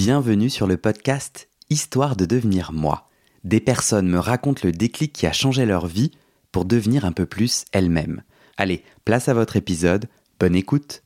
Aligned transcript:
Bienvenue 0.00 0.48
sur 0.48 0.68
le 0.68 0.76
podcast 0.76 1.48
Histoire 1.70 2.14
de 2.14 2.24
devenir 2.24 2.70
moi. 2.72 3.08
Des 3.42 3.58
personnes 3.58 4.06
me 4.06 4.20
racontent 4.20 4.60
le 4.62 4.70
déclic 4.70 5.12
qui 5.12 5.26
a 5.26 5.32
changé 5.32 5.66
leur 5.66 5.88
vie 5.88 6.12
pour 6.52 6.66
devenir 6.66 7.04
un 7.04 7.10
peu 7.10 7.26
plus 7.26 7.64
elles-mêmes. 7.72 8.22
Allez, 8.56 8.84
place 9.04 9.28
à 9.28 9.34
votre 9.34 9.56
épisode, 9.56 10.06
bonne 10.38 10.54
écoute. 10.54 11.02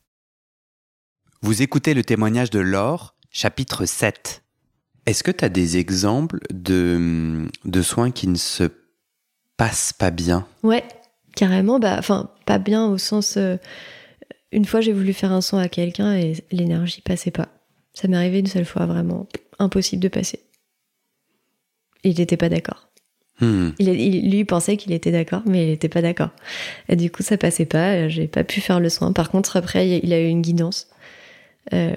Vous 1.40 1.62
écoutez 1.62 1.94
le 1.94 2.04
témoignage 2.04 2.50
de 2.50 2.58
Laure, 2.58 3.14
chapitre 3.30 3.86
7. 3.86 4.44
Est-ce 5.06 5.22
que 5.24 5.30
tu 5.30 5.42
as 5.42 5.48
des 5.48 5.78
exemples 5.78 6.40
de, 6.52 7.48
de 7.64 7.80
soins 7.80 8.10
qui 8.10 8.28
ne 8.28 8.36
se 8.36 8.64
passent 9.56 9.94
pas 9.94 10.10
bien? 10.10 10.46
Ouais, 10.62 10.84
carrément. 11.34 11.78
Bah, 11.78 11.96
enfin, 11.98 12.30
pas 12.44 12.58
bien 12.58 12.84
au 12.88 12.98
sens. 12.98 13.38
euh, 13.38 13.56
une 14.52 14.66
fois, 14.66 14.82
j'ai 14.82 14.92
voulu 14.92 15.14
faire 15.14 15.32
un 15.32 15.40
soin 15.40 15.62
à 15.62 15.70
quelqu'un 15.70 16.14
et 16.14 16.44
l'énergie 16.50 17.00
passait 17.00 17.30
pas. 17.30 17.48
Ça 17.94 18.08
m'est 18.08 18.16
arrivé 18.16 18.38
une 18.40 18.46
seule 18.46 18.64
fois, 18.64 18.86
vraiment 18.86 19.26
impossible 19.58 20.02
de 20.02 20.08
passer. 20.08 20.40
Il 22.04 22.16
n'était 22.18 22.36
pas 22.36 22.48
d'accord. 22.48 22.88
Hmm. 23.40 23.70
Il, 23.78 23.88
il- 23.88 24.30
lui 24.30 24.44
pensait 24.44 24.76
qu'il 24.76 24.92
était 24.92 25.10
d'accord, 25.12 25.42
mais 25.46 25.64
il 25.64 25.68
n'était 25.70 25.88
pas 25.88 26.02
d'accord. 26.02 26.30
Et 26.88 26.96
du 26.96 27.10
coup, 27.10 27.22
ça 27.22 27.36
passait 27.36 27.64
pas. 27.66 28.08
J'ai 28.08 28.28
pas 28.28 28.44
pu 28.44 28.60
faire 28.60 28.80
le 28.80 28.88
soin. 28.88 29.12
Par 29.12 29.30
contre, 29.30 29.56
après, 29.56 29.88
il 30.00 30.12
a 30.12 30.20
eu 30.20 30.26
une 30.26 30.42
guidance, 30.42 30.88
Euh, 31.72 31.94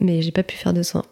mais 0.00 0.22
j'ai 0.22 0.32
pas 0.32 0.42
pu 0.42 0.56
faire 0.56 0.72
de 0.72 0.82
soin. 0.82 1.04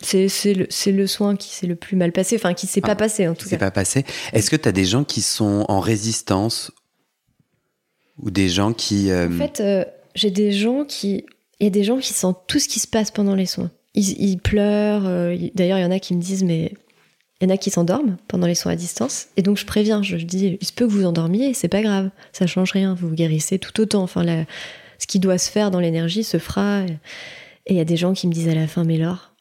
C'est 0.00 0.28
c'est 0.28 0.54
le, 0.54 0.66
c'est 0.70 0.92
le 0.92 1.06
soin 1.06 1.34
qui 1.36 1.48
s'est 1.54 1.66
le 1.66 1.74
plus 1.74 1.96
mal 1.96 2.12
passé, 2.12 2.36
enfin 2.36 2.54
qui 2.54 2.66
s'est 2.66 2.80
Ah, 2.84 2.88
pas 2.88 2.96
passé 2.96 3.26
en 3.26 3.34
tout 3.34 3.48
cas. 3.48 3.56
pas 3.56 3.70
passé. 3.72 4.04
Est-ce 4.32 4.48
que 4.50 4.56
tu 4.56 4.68
as 4.68 4.72
des 4.72 4.84
gens 4.84 5.02
qui 5.04 5.22
sont 5.22 5.64
en 5.68 5.80
résistance? 5.80 6.70
Ou 8.18 8.30
des 8.30 8.48
gens 8.48 8.72
qui... 8.72 9.10
euh, 9.10 9.28
En 9.28 9.36
fait, 9.38 9.60
euh, 9.60 9.84
j'ai 10.14 10.30
des 10.30 10.52
gens 10.52 10.84
qui. 10.84 11.26
Il 11.60 11.64
y 11.64 11.66
a 11.66 11.70
des 11.70 11.84
gens 11.84 11.98
qui 11.98 12.12
sentent 12.12 12.42
tout 12.46 12.58
ce 12.58 12.68
qui 12.68 12.80
se 12.80 12.86
passe 12.86 13.10
pendant 13.10 13.34
les 13.34 13.46
soins. 13.46 13.70
Ils, 13.94 14.38
pleurent. 14.38 15.06
euh, 15.06 15.36
D'ailleurs, 15.54 15.78
il 15.78 15.82
y 15.82 15.86
en 15.86 15.90
a 15.90 15.98
qui 15.98 16.14
me 16.14 16.20
disent, 16.20 16.44
mais. 16.44 16.72
Il 17.40 17.48
y 17.48 17.52
en 17.52 17.54
a 17.54 17.58
qui 17.58 17.68
s'endorment 17.68 18.16
pendant 18.28 18.46
les 18.46 18.54
soins 18.54 18.72
à 18.72 18.76
distance. 18.76 19.26
Et 19.36 19.42
donc, 19.42 19.58
je 19.58 19.66
préviens. 19.66 20.02
Je 20.02 20.16
dis, 20.16 20.56
il 20.58 20.66
se 20.66 20.72
peut 20.72 20.86
que 20.86 20.90
vous 20.92 21.04
endormiez, 21.04 21.52
c'est 21.52 21.68
pas 21.68 21.82
grave. 21.82 22.10
Ça 22.32 22.46
change 22.46 22.72
rien. 22.72 22.94
Vous 22.94 23.08
vous 23.08 23.14
guérissez 23.14 23.58
tout 23.58 23.78
autant. 23.78 24.02
Enfin, 24.02 24.24
ce 24.98 25.06
qui 25.06 25.18
doit 25.18 25.36
se 25.36 25.50
faire 25.50 25.70
dans 25.70 25.80
l'énergie 25.80 26.24
se 26.24 26.38
fera. 26.38 26.82
Et 27.66 27.74
il 27.74 27.76
y 27.76 27.80
a 27.80 27.84
des 27.84 27.98
gens 27.98 28.14
qui 28.14 28.26
me 28.26 28.32
disent 28.32 28.48
à 28.48 28.54
la 28.54 28.66
fin, 28.66 28.84
mais 28.84 28.96
Laure, 28.96 29.34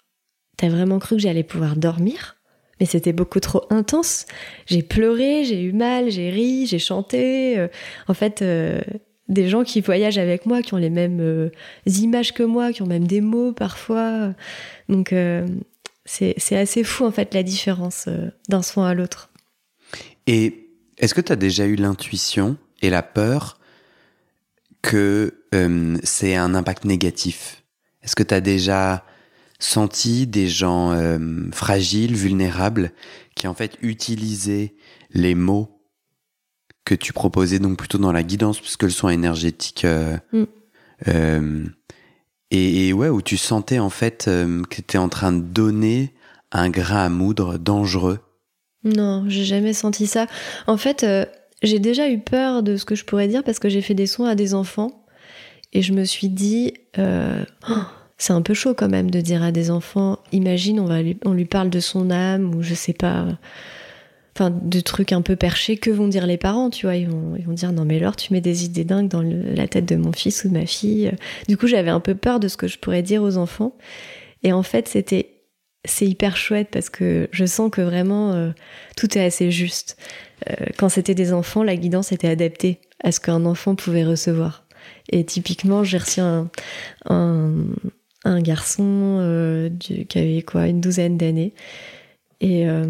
t'as 0.57 0.67
vraiment 0.67 0.99
cru 0.99 1.15
que 1.15 1.21
j'allais 1.21 1.43
pouvoir 1.43 1.77
dormir? 1.77 2.35
Mais 2.81 2.85
c'était 2.85 3.13
beaucoup 3.13 3.39
trop 3.39 3.63
intense. 3.69 4.25
J'ai 4.65 4.81
pleuré, 4.81 5.45
j'ai 5.45 5.61
eu 5.61 5.71
mal, 5.71 6.11
j'ai 6.11 6.29
ri, 6.29 6.65
j'ai 6.65 6.79
chanté. 6.79 7.57
Euh, 7.57 7.69
en 8.09 8.13
fait, 8.13 8.41
euh, 8.41 8.81
des 9.27 9.49
gens 9.49 9.63
qui 9.63 9.81
voyagent 9.81 10.17
avec 10.17 10.45
moi, 10.45 10.61
qui 10.61 10.73
ont 10.73 10.77
les 10.77 10.89
mêmes 10.89 11.19
euh, 11.19 11.49
images 11.85 12.33
que 12.33 12.43
moi, 12.43 12.71
qui 12.71 12.81
ont 12.81 12.87
même 12.87 13.07
des 13.07 13.21
mots 13.21 13.53
parfois. 13.53 14.33
Donc, 14.87 15.13
euh, 15.13 15.47
c'est 16.05 16.55
assez 16.55 16.83
fou, 16.83 17.05
en 17.05 17.11
fait, 17.11 17.33
la 17.33 17.43
différence 17.43 18.05
euh, 18.07 18.29
d'un 18.49 18.61
soin 18.61 18.87
à 18.87 18.93
l'autre. 18.93 19.31
Et 20.27 20.69
est-ce 20.97 21.13
que 21.13 21.21
tu 21.21 21.31
as 21.31 21.35
déjà 21.35 21.65
eu 21.65 21.75
l'intuition 21.75 22.57
et 22.81 22.89
la 22.89 23.01
peur 23.01 23.59
que 24.81 25.33
euh, 25.55 25.97
c'est 26.03 26.35
un 26.35 26.53
impact 26.53 26.85
négatif? 26.85 27.63
Est-ce 28.03 28.15
que 28.15 28.23
tu 28.23 28.33
as 28.33 28.41
déjà 28.41 29.03
senti 29.57 30.27
des 30.27 30.47
gens 30.47 30.95
fragiles, 31.51 32.13
vulnérables, 32.13 32.91
qui 33.35 33.47
en 33.47 33.55
fait 33.55 33.77
utilisaient 33.81 34.75
les 35.11 35.33
mots 35.33 35.74
que 36.85 36.95
tu 36.95 37.13
proposais 37.13 37.59
donc 37.59 37.77
plutôt 37.77 37.97
dans 37.97 38.11
la 38.11 38.23
guidance, 38.23 38.59
puisque 38.59 38.83
le 38.83 38.89
soin 38.89 39.11
énergétique... 39.11 39.85
euh, 39.85 40.17
Mm. 40.31 40.43
euh, 41.07 41.65
et, 42.51 42.87
et 42.87 42.93
ouais, 42.93 43.09
où 43.09 43.21
tu 43.21 43.37
sentais 43.37 43.79
en 43.79 43.89
fait 43.89 44.25
euh, 44.27 44.61
que 44.63 44.75
tu 44.75 44.81
étais 44.81 44.97
en 44.97 45.09
train 45.09 45.31
de 45.33 45.41
donner 45.41 46.13
un 46.51 46.69
grain 46.69 47.05
à 47.05 47.09
moudre 47.09 47.57
dangereux. 47.57 48.19
Non, 48.83 49.25
j'ai 49.27 49.45
jamais 49.45 49.73
senti 49.73 50.05
ça. 50.05 50.27
En 50.67 50.77
fait, 50.77 51.03
euh, 51.03 51.25
j'ai 51.63 51.79
déjà 51.79 52.07
eu 52.09 52.19
peur 52.19 52.61
de 52.61 52.77
ce 52.77 52.85
que 52.85 52.93
je 52.95 53.03
pourrais 53.03 53.27
dire 53.27 53.43
parce 53.43 53.57
que 53.59 53.67
j'ai 53.67 53.81
fait 53.81 53.95
des 53.95 54.05
soins 54.05 54.29
à 54.29 54.35
des 54.35 54.53
enfants 54.53 55.05
et 55.73 55.81
je 55.81 55.91
me 55.91 56.03
suis 56.05 56.29
dit, 56.29 56.73
euh, 56.99 57.43
Oh, 57.67 57.81
c'est 58.17 58.33
un 58.33 58.43
peu 58.43 58.53
chaud 58.53 58.75
quand 58.75 58.87
même 58.89 59.09
de 59.09 59.21
dire 59.21 59.41
à 59.43 59.51
des 59.51 59.71
enfants, 59.71 60.19
imagine, 60.31 60.79
on, 60.79 60.85
va 60.85 61.01
lui, 61.01 61.17
on 61.25 61.33
lui 61.33 61.45
parle 61.45 61.71
de 61.71 61.79
son 61.79 62.11
âme 62.11 62.53
ou 62.53 62.61
je 62.61 62.75
sais 62.75 62.93
pas, 62.93 63.25
enfin 64.35 64.49
de 64.51 64.79
trucs 64.81 65.13
un 65.13 65.21
peu 65.21 65.35
perchés, 65.37 65.77
que 65.77 65.89
vont 65.89 66.07
dire 66.09 66.27
les 66.27 66.37
parents, 66.37 66.69
tu 66.69 66.85
vois 66.85 66.97
ils 66.97 67.07
vont, 67.09 67.35
ils 67.37 67.45
vont 67.45 67.53
dire, 67.53 67.71
non 67.71 67.85
mais 67.85 67.99
Laure, 67.99 68.17
tu 68.17 68.33
mets 68.33 68.41
des 68.41 68.65
idées 68.65 68.83
dingues 68.83 69.07
dans 69.07 69.21
la 69.21 69.67
tête 69.67 69.85
de 69.85 69.95
mon 69.95 70.11
fils 70.11 70.43
ou 70.43 70.49
de 70.49 70.53
ma 70.53 70.65
fille. 70.65 71.11
Du 71.47 71.55
coup, 71.57 71.67
j'avais 71.67 71.89
un 71.89 72.01
peu 72.01 72.15
peur 72.15 72.39
de 72.41 72.47
ce 72.49 72.57
que 72.57 72.67
je 72.67 72.77
pourrais 72.77 73.01
dire 73.01 73.23
aux 73.23 73.37
enfants. 73.37 73.75
Et 74.43 74.51
en 74.51 74.61
fait, 74.63 74.87
c'était 74.89 75.29
c'est 75.85 76.05
hyper 76.07 76.35
chouette 76.35 76.69
parce 76.71 76.89
que 76.89 77.29
je 77.31 77.45
sens 77.45 77.69
que 77.71 77.81
vraiment 77.81 78.33
euh, 78.33 78.49
tout 78.97 79.17
est 79.17 79.23
assez 79.23 79.51
juste. 79.51 79.97
Euh, 80.49 80.65
quand 80.77 80.89
c'était 80.89 81.15
des 81.15 81.31
enfants, 81.31 81.63
la 81.63 81.75
guidance 81.77 82.11
était 82.11 82.27
adaptée 82.27 82.79
à 83.03 83.11
ce 83.11 83.19
qu'un 83.19 83.45
enfant 83.45 83.75
pouvait 83.75 84.03
recevoir. 84.03 84.65
Et 85.11 85.23
typiquement, 85.23 85.83
j'ai 85.83 85.97
reçu 85.99 86.19
un, 86.19 86.49
un, 87.07 87.53
un 88.25 88.41
garçon 88.41 89.19
euh, 89.21 89.69
du- 89.69 90.05
qui 90.07 90.19
avait 90.19 90.41
quoi, 90.41 90.67
une 90.67 90.81
douzaine 90.81 91.17
d'années. 91.17 91.53
Et, 92.41 92.67
euh, 92.67 92.85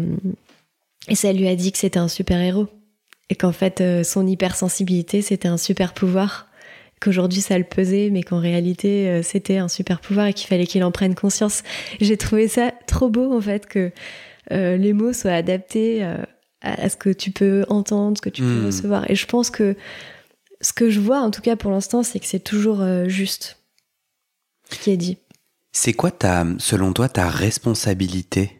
et 1.08 1.14
ça 1.14 1.32
lui 1.32 1.48
a 1.48 1.56
dit 1.56 1.72
que 1.72 1.78
c'était 1.78 1.98
un 1.98 2.08
super 2.08 2.40
héros. 2.40 2.68
Et 3.28 3.34
qu'en 3.34 3.52
fait, 3.52 3.80
euh, 3.80 4.04
son 4.04 4.26
hypersensibilité, 4.26 5.20
c'était 5.22 5.48
un 5.48 5.56
super 5.56 5.94
pouvoir. 5.94 6.46
Qu'aujourd'hui, 7.00 7.40
ça 7.40 7.58
le 7.58 7.64
pesait, 7.64 8.08
mais 8.10 8.22
qu'en 8.22 8.38
réalité, 8.38 9.08
euh, 9.08 9.22
c'était 9.22 9.58
un 9.58 9.68
super 9.68 10.00
pouvoir 10.00 10.26
et 10.28 10.32
qu'il 10.32 10.46
fallait 10.46 10.66
qu'il 10.66 10.82
en 10.84 10.92
prenne 10.92 11.14
conscience. 11.14 11.62
J'ai 12.00 12.16
trouvé 12.16 12.48
ça 12.48 12.72
trop 12.86 13.08
beau, 13.10 13.36
en 13.36 13.40
fait, 13.40 13.66
que 13.66 13.90
euh, 14.52 14.76
les 14.76 14.92
mots 14.92 15.12
soient 15.12 15.32
adaptés 15.32 16.04
à, 16.62 16.88
ce 16.88 16.96
que 16.96 17.10
tu 17.10 17.30
peux 17.32 17.64
entendre, 17.68 18.16
ce 18.16 18.22
que 18.22 18.28
tu 18.30 18.42
peux 18.42 18.60
Hmm. 18.62 18.66
recevoir. 18.66 19.10
Et 19.10 19.14
je 19.16 19.26
pense 19.26 19.50
que 19.50 19.76
ce 20.60 20.72
que 20.72 20.88
je 20.88 21.00
vois, 21.00 21.20
en 21.20 21.30
tout 21.30 21.42
cas 21.42 21.54
pour 21.56 21.70
l'instant, 21.70 22.02
c'est 22.02 22.18
que 22.18 22.26
c'est 22.26 22.40
toujours 22.42 22.82
juste 23.08 23.58
ce 24.70 24.78
qui 24.78 24.90
est 24.90 24.96
dit. 24.96 25.18
C'est 25.72 25.92
quoi 25.92 26.10
ta, 26.10 26.46
selon 26.58 26.92
toi, 26.92 27.08
ta 27.08 27.28
responsabilité? 27.28 28.58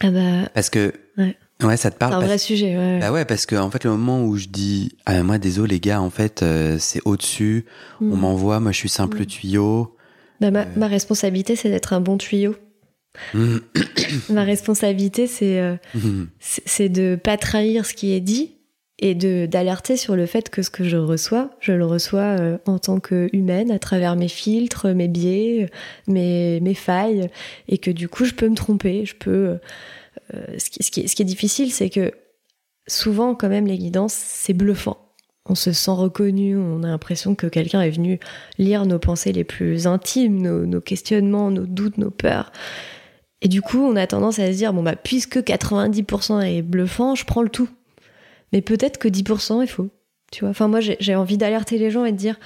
Ah 0.00 0.10
bah, 0.10 0.48
Parce 0.54 0.70
que 0.70 0.94
Ouais. 1.16 1.36
Ouais, 1.62 1.76
ça 1.76 1.90
te 1.90 1.94
c'est 1.94 1.98
parle. 1.98 2.12
un 2.14 2.16
parce- 2.18 2.28
vrai 2.28 2.38
sujet. 2.38 2.76
Ouais. 2.76 2.98
Bah 3.00 3.12
ouais, 3.12 3.24
parce 3.24 3.46
que 3.46 3.56
en 3.56 3.70
fait, 3.70 3.84
le 3.84 3.90
moment 3.90 4.24
où 4.24 4.36
je 4.36 4.46
dis, 4.48 4.92
ah, 5.06 5.22
moi, 5.22 5.38
désolé 5.38 5.74
les 5.76 5.80
gars, 5.80 6.00
en 6.00 6.10
fait, 6.10 6.42
euh, 6.42 6.76
c'est 6.78 7.00
au-dessus, 7.04 7.64
on 8.00 8.04
Mm. 8.16 8.20
m'envoie, 8.20 8.60
moi, 8.60 8.72
je 8.72 8.76
suis 8.78 8.88
simple 8.88 9.20
Mm. 9.22 9.26
tuyau. 9.26 9.96
Bah, 10.40 10.50
ma, 10.50 10.60
euh, 10.60 10.64
ma 10.76 10.86
responsabilité, 10.86 11.56
c'est 11.56 11.68
d'être 11.70 11.92
un 11.92 12.00
bon 12.00 12.16
tuyau. 12.18 12.54
Mm. 13.34 13.56
ma 14.30 14.44
responsabilité, 14.44 15.26
c'est 15.26 15.58
euh, 15.60 15.74
c'est 16.38 16.62
c'est 16.66 16.88
de 16.88 17.16
pas 17.22 17.36
trahir 17.36 17.84
ce 17.86 17.94
qui 17.94 18.12
est 18.12 18.20
dit 18.20 18.52
et 19.00 19.14
de 19.14 19.46
d'alerter 19.46 19.96
sur 19.96 20.14
le 20.16 20.26
fait 20.26 20.50
que 20.50 20.62
ce 20.62 20.70
que 20.70 20.84
je 20.84 20.96
reçois, 20.96 21.50
je 21.60 21.72
le 21.72 21.84
reçois 21.86 22.36
euh, 22.38 22.58
en 22.66 22.78
tant 22.78 23.00
qu'humaine 23.00 23.70
à 23.70 23.78
travers 23.78 24.14
mes 24.16 24.28
filtres, 24.28 24.88
mes 24.88 25.08
biais, 25.08 25.68
mes, 26.06 26.60
mes 26.60 26.74
failles 26.74 27.28
et 27.68 27.78
que 27.78 27.90
du 27.90 28.08
coup 28.08 28.24
je 28.24 28.34
peux 28.34 28.48
me 28.48 28.56
tromper, 28.56 29.04
je 29.06 29.14
peux. 29.16 29.58
Euh, 30.34 30.58
ce, 30.58 30.90
qui, 30.90 31.00
est 31.00 31.24
difficile, 31.24 31.72
c'est 31.72 31.90
que 31.90 32.12
souvent 32.86 33.34
quand 33.34 33.48
même 33.48 33.66
les 33.66 33.78
guidances, 33.78 34.14
c'est 34.14 34.52
bluffant. 34.52 34.98
On 35.46 35.54
se 35.54 35.72
sent 35.72 35.92
reconnu, 35.92 36.56
on 36.56 36.82
a 36.82 36.88
l'impression 36.88 37.34
que 37.34 37.46
quelqu'un 37.46 37.80
est 37.80 37.90
venu 37.90 38.20
lire 38.58 38.84
nos 38.84 38.98
pensées 38.98 39.32
les 39.32 39.44
plus 39.44 39.86
intimes, 39.86 40.42
nos, 40.42 40.66
nos 40.66 40.80
questionnements, 40.80 41.50
nos 41.50 41.64
doutes, 41.66 41.96
nos 41.96 42.10
peurs. 42.10 42.52
Et 43.40 43.48
du 43.48 43.62
coup, 43.62 43.78
on 43.78 43.96
a 43.96 44.06
tendance 44.06 44.38
à 44.38 44.52
se 44.52 44.56
dire, 44.56 44.72
bon, 44.72 44.82
bah, 44.82 44.96
puisque 44.96 45.38
90% 45.38 46.42
est 46.42 46.62
bluffant, 46.62 47.14
je 47.14 47.24
prends 47.24 47.42
le 47.42 47.48
tout. 47.48 47.68
Mais 48.52 48.60
peut-être 48.60 48.98
que 48.98 49.08
10% 49.08 49.62
est 49.62 49.66
faux. 49.66 49.88
Tu 50.32 50.40
vois, 50.40 50.50
enfin, 50.50 50.68
moi, 50.68 50.80
j'ai 50.80 50.96
j'ai 51.00 51.14
envie 51.14 51.38
d'alerter 51.38 51.78
les 51.78 51.90
gens 51.90 52.04
et 52.04 52.12
de 52.12 52.16
dire, 52.16 52.38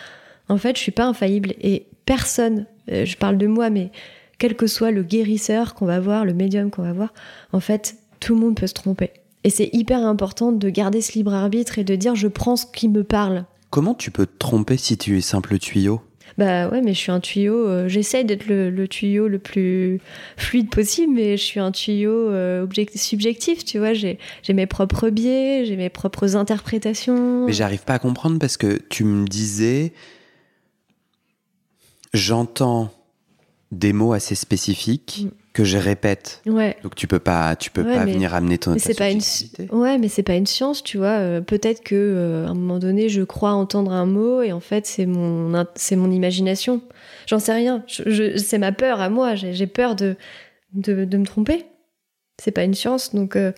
en 0.48 0.58
fait, 0.58 0.76
je 0.76 0.82
suis 0.82 0.92
pas 0.92 1.04
infaillible. 1.04 1.54
Et 1.60 1.86
personne, 2.04 2.66
euh, 2.90 3.04
je 3.04 3.16
parle 3.16 3.38
de 3.38 3.46
moi, 3.46 3.70
mais 3.70 3.90
quel 4.38 4.56
que 4.56 4.66
soit 4.66 4.90
le 4.90 5.02
guérisseur 5.02 5.74
qu'on 5.74 5.86
va 5.86 6.00
voir, 6.00 6.24
le 6.24 6.34
médium 6.34 6.70
qu'on 6.70 6.82
va 6.82 6.92
voir, 6.92 7.12
en 7.52 7.60
fait, 7.60 7.96
tout 8.20 8.34
le 8.34 8.40
monde 8.40 8.56
peut 8.56 8.66
se 8.66 8.74
tromper. 8.74 9.10
Et 9.44 9.50
c'est 9.50 9.70
hyper 9.72 9.98
important 10.06 10.52
de 10.52 10.68
garder 10.70 11.00
ce 11.00 11.12
libre 11.12 11.34
arbitre 11.34 11.78
et 11.78 11.84
de 11.84 11.96
dire, 11.96 12.14
je 12.14 12.28
prends 12.28 12.56
ce 12.56 12.66
qui 12.66 12.88
me 12.88 13.02
parle. 13.04 13.44
Comment 13.70 13.94
tu 13.94 14.10
peux 14.10 14.26
te 14.26 14.38
tromper 14.38 14.76
si 14.76 14.96
tu 14.96 15.16
es 15.18 15.20
simple 15.20 15.58
tuyau? 15.58 16.00
Bah 16.38 16.68
ouais, 16.70 16.80
mais 16.80 16.94
je 16.94 16.98
suis 16.98 17.10
un 17.12 17.20
tuyau. 17.20 17.66
euh, 17.66 17.88
J'essaye 17.88 18.24
d'être 18.24 18.46
le, 18.46 18.70
le 18.70 18.88
tuyau 18.88 19.28
le 19.28 19.38
plus 19.38 20.00
fluide 20.36 20.70
possible, 20.70 21.12
mais 21.12 21.36
je 21.36 21.42
suis 21.42 21.60
un 21.60 21.72
tuyau 21.72 22.10
euh, 22.30 22.66
subjectif, 22.94 23.64
tu 23.64 23.78
vois. 23.78 23.92
J'ai 23.92 24.18
mes 24.54 24.66
propres 24.66 25.10
biais, 25.10 25.64
j'ai 25.66 25.76
mes 25.76 25.90
propres 25.90 26.36
interprétations. 26.36 27.44
Mais 27.46 27.52
j'arrive 27.52 27.82
pas 27.84 27.94
à 27.94 27.98
comprendre 27.98 28.38
parce 28.38 28.56
que 28.56 28.80
tu 28.88 29.04
me 29.04 29.26
disais, 29.26 29.92
j'entends 32.14 32.90
des 33.72 33.92
mots 33.92 34.12
assez 34.12 34.34
spécifiques 34.36 35.22
Mm. 35.24 35.28
que 35.54 35.64
je 35.64 35.76
répète. 35.78 36.40
Ouais. 36.46 36.76
Donc 36.84 36.94
tu 36.94 37.06
peux 37.08 37.18
pas, 37.18 37.56
tu 37.56 37.70
peux 37.70 37.82
Ouais, 37.82 37.94
pas 37.94 38.04
mais- 38.04 38.12
venir 38.12 38.34
amener 38.34 38.58
ton 38.58 38.76
c'est 38.78 38.96
pas 38.96 39.10
une, 39.10 39.20
ouais, 39.72 39.98
mais 39.98 40.08
c'est 40.08 40.22
pas 40.22 40.34
une 40.36 40.46
science, 40.46 40.84
tu 40.84 40.98
vois. 40.98 41.18
Euh, 41.18 41.40
Peut-être 41.40 41.82
que 41.82 41.94
euh, 41.94 42.46
à 42.46 42.50
un 42.50 42.54
moment 42.54 42.78
donné, 42.78 43.08
je 43.08 43.22
crois 43.22 43.52
entendre 43.52 43.92
un 43.92 44.06
mot 44.06 44.42
et 44.42 44.52
en 44.52 44.60
fait, 44.60 44.86
c'est 44.86 45.06
mon, 45.06 45.66
c'est 45.74 45.96
mon 45.96 46.10
imagination. 46.10 46.80
J'en 47.26 47.38
sais 47.38 47.52
rien. 47.54 47.82
Je, 47.88 48.02
je- 48.10 48.36
c'est 48.36 48.58
ma 48.58 48.72
peur 48.72 49.00
à 49.00 49.08
moi. 49.10 49.34
J'ai 49.34 49.66
peur 49.66 49.96
de, 49.96 50.16
de, 50.74 51.04
de 51.04 51.16
me 51.18 51.24
tromper. 51.24 51.64
C'est 52.42 52.50
pas 52.52 52.64
une 52.64 52.74
science, 52.74 53.14
donc. 53.14 53.36
euh, 53.36 53.52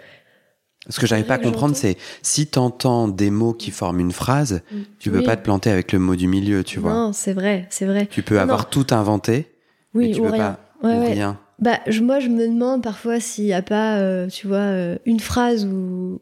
Ce 0.91 1.01
que 1.01 1.07
j'arrive 1.07 1.25
pas 1.27 1.35
à 1.35 1.39
comprendre, 1.39 1.75
c'est 1.77 1.97
si 2.23 2.47
t'entends 2.47 3.09
des 3.09 3.31
mots 3.31 3.55
qui 3.55 3.71
forment 3.71 4.01
une 4.01 4.13
phrase, 4.13 4.63
tu 4.99 5.11
peux 5.11 5.19
oui. 5.19 5.25
pas 5.25 5.37
te 5.37 5.43
planter 5.43 5.71
avec 5.71 5.93
le 5.93 5.99
mot 5.99 6.15
du 6.17 6.27
milieu, 6.29 6.63
tu 6.63 6.79
vois. 6.81 6.93
Non, 6.93 7.13
c'est 7.13 7.33
vrai, 7.33 7.67
c'est 7.71 7.87
vrai. 7.87 8.07
Tu 8.11 8.23
peux 8.23 8.35
Non, 8.37 8.43
avoir 8.43 8.59
non. 8.61 8.67
tout 8.71 8.87
inventé, 8.91 9.54
Oui, 9.95 10.11
tu 10.13 10.21
ou 10.21 10.25
peux 10.25 10.31
rien. 10.31 10.59
pas 10.83 10.89
Ouais, 10.89 10.97
ou 10.97 11.01
ouais. 11.01 11.13
rien. 11.15 11.39
Bah, 11.61 11.79
je- 11.87 12.03
moi, 12.03 12.19
je 12.21 12.29
me 12.29 12.47
demande 12.49 12.83
parfois 12.83 13.21
s'il 13.21 13.45
n'y 13.45 13.53
a 13.53 13.63
pas, 13.63 13.99
euh, 13.99 14.27
tu 14.29 14.47
vois, 14.49 14.57
euh, 14.59 14.99
une 15.07 15.21
phrase 15.21 15.65
ou, 15.67 16.21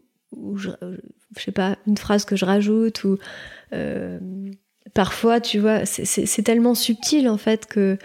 je, 0.56 0.70
euh, 0.82 0.96
je 1.36 1.42
sais 1.42 1.52
pas, 1.52 1.76
une 1.86 1.96
phrase 1.96 2.24
que 2.26 2.36
je 2.36 2.44
rajoute 2.44 3.04
ou 3.04 3.16
euh, 3.72 4.18
parfois, 4.94 5.40
tu 5.40 5.58
vois, 5.58 5.86
c'est- 5.86 6.42
tellement 6.42 6.74
subtil 6.74 7.28
en 7.28 7.38
fait 7.38 7.66
que 7.66 7.96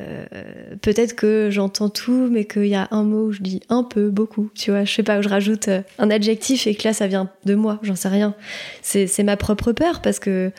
euh, 0.00 0.26
peut-être 0.82 1.14
que 1.14 1.48
j'entends 1.50 1.88
tout, 1.88 2.28
mais 2.30 2.44
qu'il 2.44 2.66
y 2.66 2.74
a 2.74 2.88
un 2.90 3.02
mot 3.04 3.28
où 3.28 3.32
je 3.32 3.40
dis 3.40 3.60
un 3.70 3.82
peu, 3.82 4.10
beaucoup, 4.10 4.50
tu 4.54 4.70
vois, 4.70 4.84
je 4.84 4.92
sais 4.92 5.02
pas, 5.02 5.18
où 5.18 5.22
je 5.22 5.28
rajoute 5.30 5.68
euh, 5.68 5.80
un 5.98 6.10
adjectif 6.10 6.66
et 6.66 6.74
que 6.74 6.86
là, 6.86 6.92
ça 6.92 7.06
vient 7.06 7.30
de 7.46 7.54
moi, 7.54 7.78
j'en 7.82 7.96
sais 7.96 8.08
rien. 8.08 8.34
C'est 8.82 9.06
c'est 9.06 9.22
ma 9.22 9.38
propre 9.38 9.72
peur 9.72 10.02
parce 10.02 10.18
que 10.18 10.52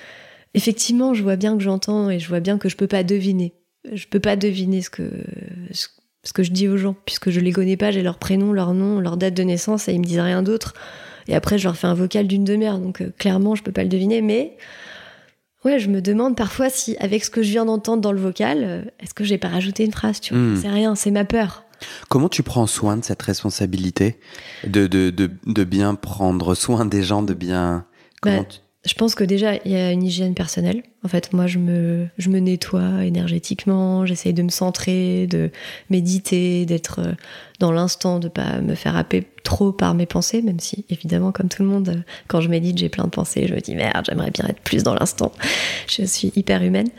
effectivement, 0.56 1.14
je 1.14 1.22
vois 1.22 1.36
bien 1.36 1.56
que 1.56 1.62
j'entends 1.64 2.10
et 2.10 2.18
je 2.18 2.28
vois 2.28 2.40
bien 2.40 2.58
que 2.58 2.70
je 2.70 2.76
peux 2.78 2.88
pas 2.88 3.04
deviner. 3.04 3.54
Je 3.94 4.06
peux 4.08 4.20
pas 4.20 4.36
deviner 4.36 4.82
ce 4.82 4.90
que 4.90 5.10
ce, 5.72 5.88
ce 6.24 6.34
que 6.34 6.44
je 6.44 6.52
dis 6.52 6.68
aux 6.68 6.78
gens 6.78 6.96
puisque 7.06 7.30
je 7.30 7.40
les 7.40 7.52
connais 7.52 7.78
pas, 7.78 7.92
j'ai 7.92 8.02
leur 8.04 8.18
prénom, 8.18 8.52
leur 8.54 8.74
nom, 8.74 9.00
leur 9.00 9.18
date 9.18 9.34
de 9.34 9.44
naissance 9.44 9.88
et 9.88 9.94
ils 9.94 10.00
me 10.00 10.06
disent 10.06 10.20
rien 10.20 10.44
d'autre. 10.44 10.74
Et 11.28 11.36
après, 11.36 11.58
je 11.58 11.66
leur 11.66 11.76
fais 11.78 11.88
un 11.88 11.94
vocal 11.94 12.28
d'une 12.28 12.44
demi-heure, 12.46 12.80
donc 12.80 13.02
euh, 13.02 13.12
clairement, 13.18 13.54
je 13.56 13.62
peux 13.64 13.72
pas 13.74 13.84
le 13.84 13.90
deviner. 13.90 14.22
Mais 14.22 14.56
ouais, 15.66 15.80
je 15.80 15.90
me 15.90 16.02
demande 16.02 16.36
parfois 16.36 16.70
si, 16.70 16.96
avec 17.00 17.24
ce 17.26 17.30
que 17.30 17.44
je 17.44 17.50
viens 17.52 17.66
d'entendre 17.66 18.02
dans 18.02 18.12
le 18.14 18.20
vocal, 18.22 18.64
euh, 18.64 18.82
est-ce 19.00 19.14
que 19.14 19.24
j'ai 19.24 19.38
pas 19.38 19.50
rajouté 19.50 19.84
une 19.86 19.92
phrase 19.92 20.20
Tu 20.22 20.34
vois, 20.34 20.42
Hmm. 20.44 20.56
c'est 20.62 20.70
rien, 20.70 20.96
c'est 20.96 21.12
ma 21.12 21.26
peur. 21.26 21.64
Comment 22.10 22.30
tu 22.30 22.42
prends 22.44 22.66
soin 22.66 22.98
de 22.98 23.04
cette 23.04 23.22
responsabilité? 23.22 24.20
De, 24.66 24.88
de, 24.88 25.10
de, 25.12 25.30
de 25.46 25.64
bien 25.64 25.94
prendre 25.96 26.56
soin 26.56 26.86
des 26.86 27.04
gens, 27.04 27.22
de 27.22 27.34
bien. 27.34 27.86
Comment 28.22 28.40
Bah, 28.40 28.46
tu- 28.50 28.60
Je 28.88 28.94
pense 28.94 29.16
que 29.16 29.26
déjà, 29.26 29.56
il 29.66 29.72
y 29.72 29.76
a 29.76 29.92
une 29.92 30.02
hygiène 30.02 30.34
personnelle. 30.34 30.82
En 31.04 31.10
fait, 31.10 31.34
moi, 31.34 31.46
je 31.46 31.60
me, 31.60 32.10
nettoie 32.26 33.04
énergétiquement, 33.04 34.06
j'essaye 34.06 34.34
de 34.34 34.42
me 34.42 34.50
centrer, 34.50 35.28
de 35.28 35.52
méditer, 35.90 36.66
d'être 36.66 37.00
euh, 37.00 37.12
dans 37.60 37.74
l'instant, 37.74 38.20
de 38.20 38.30
pas 38.30 38.62
me 38.62 38.76
faire 38.76 38.96
happer 38.96 39.28
trop 39.44 39.74
par 39.74 39.94
mes 39.94 40.06
pensées, 40.06 40.42
même 40.42 40.62
si, 40.62 40.86
évidemment, 40.90 41.34
comme 41.34 41.50
tout 41.50 41.64
le 41.64 41.70
monde, 41.70 41.90
euh, 41.90 42.02
quand 42.28 42.40
je 42.40 42.48
médite, 42.48 42.78
j'ai 42.78 42.88
plein 42.88 43.04
de 43.04 43.10
pensées, 43.10 43.46
je 43.48 43.54
me 43.54 43.60
dis, 43.60 43.76
merde, 43.76 44.06
j'aimerais 44.08 44.32
bien 44.32 44.46
être 44.48 44.62
plus 44.62 44.84
dans 44.84 44.94
l'instant. 44.94 45.34
Je 45.90 46.04
suis 46.04 46.32
hyper 46.36 46.64
humaine. 46.64 46.90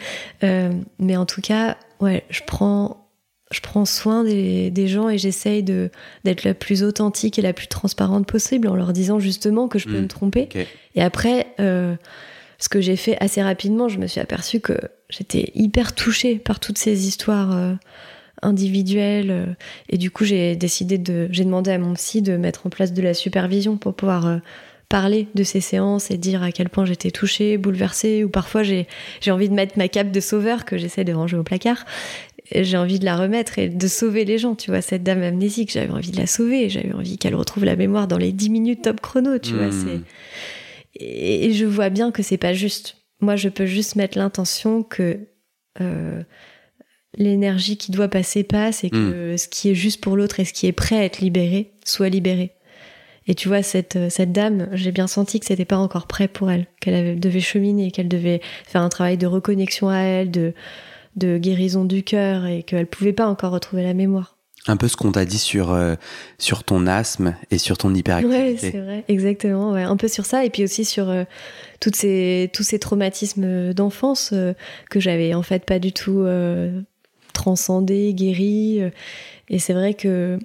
Euh, 0.42 0.72
mais 0.98 1.16
en 1.16 1.24
tout 1.24 1.40
cas, 1.40 1.76
ouais, 2.00 2.24
je 2.28 2.40
prends, 2.46 3.07
je 3.50 3.60
prends 3.60 3.84
soin 3.86 4.24
des, 4.24 4.70
des 4.70 4.88
gens 4.88 5.08
et 5.08 5.16
j'essaye 5.16 5.62
de, 5.62 5.90
d'être 6.24 6.44
la 6.44 6.52
plus 6.54 6.82
authentique 6.82 7.38
et 7.38 7.42
la 7.42 7.52
plus 7.54 7.66
transparente 7.66 8.26
possible 8.26 8.68
en 8.68 8.74
leur 8.76 8.92
disant 8.92 9.18
justement 9.18 9.68
que 9.68 9.78
je 9.78 9.86
peux 9.86 9.98
Mm. 9.98 10.02
me 10.02 10.08
tromper. 10.08 10.48
Et 10.94 11.02
après, 11.02 11.46
euh, 11.60 11.94
ce 12.58 12.68
que 12.68 12.80
j'ai 12.80 12.96
fait 12.96 13.16
assez 13.20 13.40
rapidement, 13.42 13.88
je 13.88 13.98
me 13.98 14.06
suis 14.06 14.20
aperçue 14.20 14.60
que 14.60 14.74
j'étais 15.08 15.50
hyper 15.54 15.94
touchée 15.94 16.36
par 16.36 16.60
toutes 16.60 16.76
ces 16.78 17.06
histoires 17.08 17.56
euh, 17.56 17.72
individuelles. 18.42 19.30
euh, 19.30 19.46
et 19.88 19.98
du 19.98 20.10
coup, 20.10 20.24
j'ai 20.24 20.56
décidé 20.56 20.98
de, 20.98 21.28
j'ai 21.30 21.44
demandé 21.44 21.70
à 21.70 21.78
mon 21.78 21.94
psy 21.94 22.22
de 22.22 22.36
mettre 22.36 22.66
en 22.66 22.70
place 22.70 22.92
de 22.92 23.02
la 23.02 23.14
supervision 23.14 23.76
pour 23.76 23.94
pouvoir 23.94 24.40
parler 24.88 25.28
de 25.34 25.42
ces 25.42 25.60
séances 25.60 26.10
et 26.10 26.16
dire 26.16 26.42
à 26.42 26.50
quel 26.50 26.70
point 26.70 26.86
j'étais 26.86 27.10
touchée, 27.10 27.58
bouleversée, 27.58 28.24
ou 28.24 28.30
parfois 28.30 28.62
j'ai, 28.62 28.86
j'ai 29.20 29.30
envie 29.30 29.50
de 29.50 29.54
mettre 29.54 29.76
ma 29.76 29.86
cape 29.88 30.10
de 30.10 30.20
sauveur 30.20 30.64
que 30.64 30.78
j'essaie 30.78 31.04
de 31.04 31.12
ranger 31.12 31.36
au 31.36 31.42
placard. 31.42 31.84
J'ai 32.52 32.76
envie 32.76 32.98
de 32.98 33.04
la 33.04 33.16
remettre 33.16 33.58
et 33.58 33.68
de 33.68 33.88
sauver 33.88 34.24
les 34.24 34.38
gens, 34.38 34.54
tu 34.54 34.70
vois, 34.70 34.80
cette 34.80 35.02
dame 35.02 35.22
amnésique, 35.22 35.70
j'avais 35.70 35.92
envie 35.92 36.10
de 36.10 36.16
la 36.16 36.26
sauver, 36.26 36.68
j'avais 36.70 36.92
envie 36.92 37.18
qu'elle 37.18 37.34
retrouve 37.34 37.64
la 37.64 37.76
mémoire 37.76 38.08
dans 38.08 38.16
les 38.16 38.32
10 38.32 38.50
minutes 38.50 38.82
top 38.82 39.00
chrono, 39.00 39.38
tu 39.38 39.54
vois, 39.54 39.68
Hmm. 39.68 40.02
Et 40.94 41.46
et 41.46 41.52
je 41.52 41.66
vois 41.66 41.90
bien 41.90 42.10
que 42.10 42.22
c'est 42.22 42.38
pas 42.38 42.54
juste. 42.54 42.96
Moi, 43.20 43.36
je 43.36 43.48
peux 43.48 43.66
juste 43.66 43.96
mettre 43.96 44.16
l'intention 44.16 44.82
que 44.82 45.28
euh, 45.80 46.22
l'énergie 47.16 47.76
qui 47.76 47.92
doit 47.92 48.08
passer 48.08 48.44
passe 48.44 48.84
et 48.84 48.90
que 48.90 49.36
ce 49.36 49.48
qui 49.48 49.70
est 49.70 49.74
juste 49.74 50.00
pour 50.00 50.16
l'autre 50.16 50.40
et 50.40 50.44
ce 50.44 50.52
qui 50.52 50.66
est 50.66 50.72
prêt 50.72 50.96
à 50.96 51.04
être 51.04 51.20
libéré 51.20 51.72
soit 51.84 52.08
libéré. 52.08 52.52
Et 53.26 53.34
tu 53.34 53.48
vois, 53.48 53.62
cette, 53.62 53.96
euh, 53.96 54.08
cette 54.08 54.32
dame, 54.32 54.68
j'ai 54.72 54.90
bien 54.90 55.06
senti 55.06 55.38
que 55.38 55.46
c'était 55.46 55.66
pas 55.66 55.76
encore 55.76 56.06
prêt 56.06 56.28
pour 56.28 56.50
elle, 56.50 56.66
qu'elle 56.80 57.20
devait 57.20 57.40
cheminer, 57.40 57.90
qu'elle 57.90 58.08
devait 58.08 58.40
faire 58.66 58.80
un 58.80 58.88
travail 58.88 59.18
de 59.18 59.26
reconnexion 59.26 59.90
à 59.90 59.98
elle, 59.98 60.30
de, 60.30 60.54
de 61.18 61.36
guérison 61.38 61.84
du 61.84 62.02
cœur 62.02 62.46
et 62.46 62.62
qu'elle 62.62 62.86
pouvait 62.86 63.12
pas 63.12 63.26
encore 63.26 63.52
retrouver 63.52 63.82
la 63.82 63.94
mémoire. 63.94 64.36
Un 64.66 64.76
peu 64.76 64.86
ce 64.88 64.96
qu'on 64.96 65.12
t'a 65.12 65.24
dit 65.24 65.38
sur, 65.38 65.72
euh, 65.72 65.94
sur 66.38 66.62
ton 66.64 66.86
asthme 66.86 67.34
et 67.50 67.56
sur 67.58 67.78
ton 67.78 67.94
hyperactivité. 67.94 68.70
c'est 68.72 68.80
vrai, 68.80 69.04
exactement. 69.08 69.72
Ouais. 69.72 69.82
Un 69.82 69.96
peu 69.96 70.08
sur 70.08 70.26
ça, 70.26 70.44
et 70.44 70.50
puis 70.50 70.62
aussi 70.64 70.84
sur 70.84 71.08
euh, 71.08 71.24
toutes 71.80 71.96
ces, 71.96 72.50
tous 72.52 72.64
ces 72.64 72.78
traumatismes 72.78 73.72
d'enfance 73.72 74.30
euh, 74.34 74.52
que 74.90 75.00
j'avais 75.00 75.32
en 75.32 75.42
fait 75.42 75.64
pas 75.64 75.78
du 75.78 75.92
tout 75.92 76.26
transcendés, 77.32 78.12
guéris. 78.14 78.82
euh. 78.82 78.90
et 79.48 79.58
c'est 79.58 79.72
vrai 79.74 79.94
que 79.94 80.38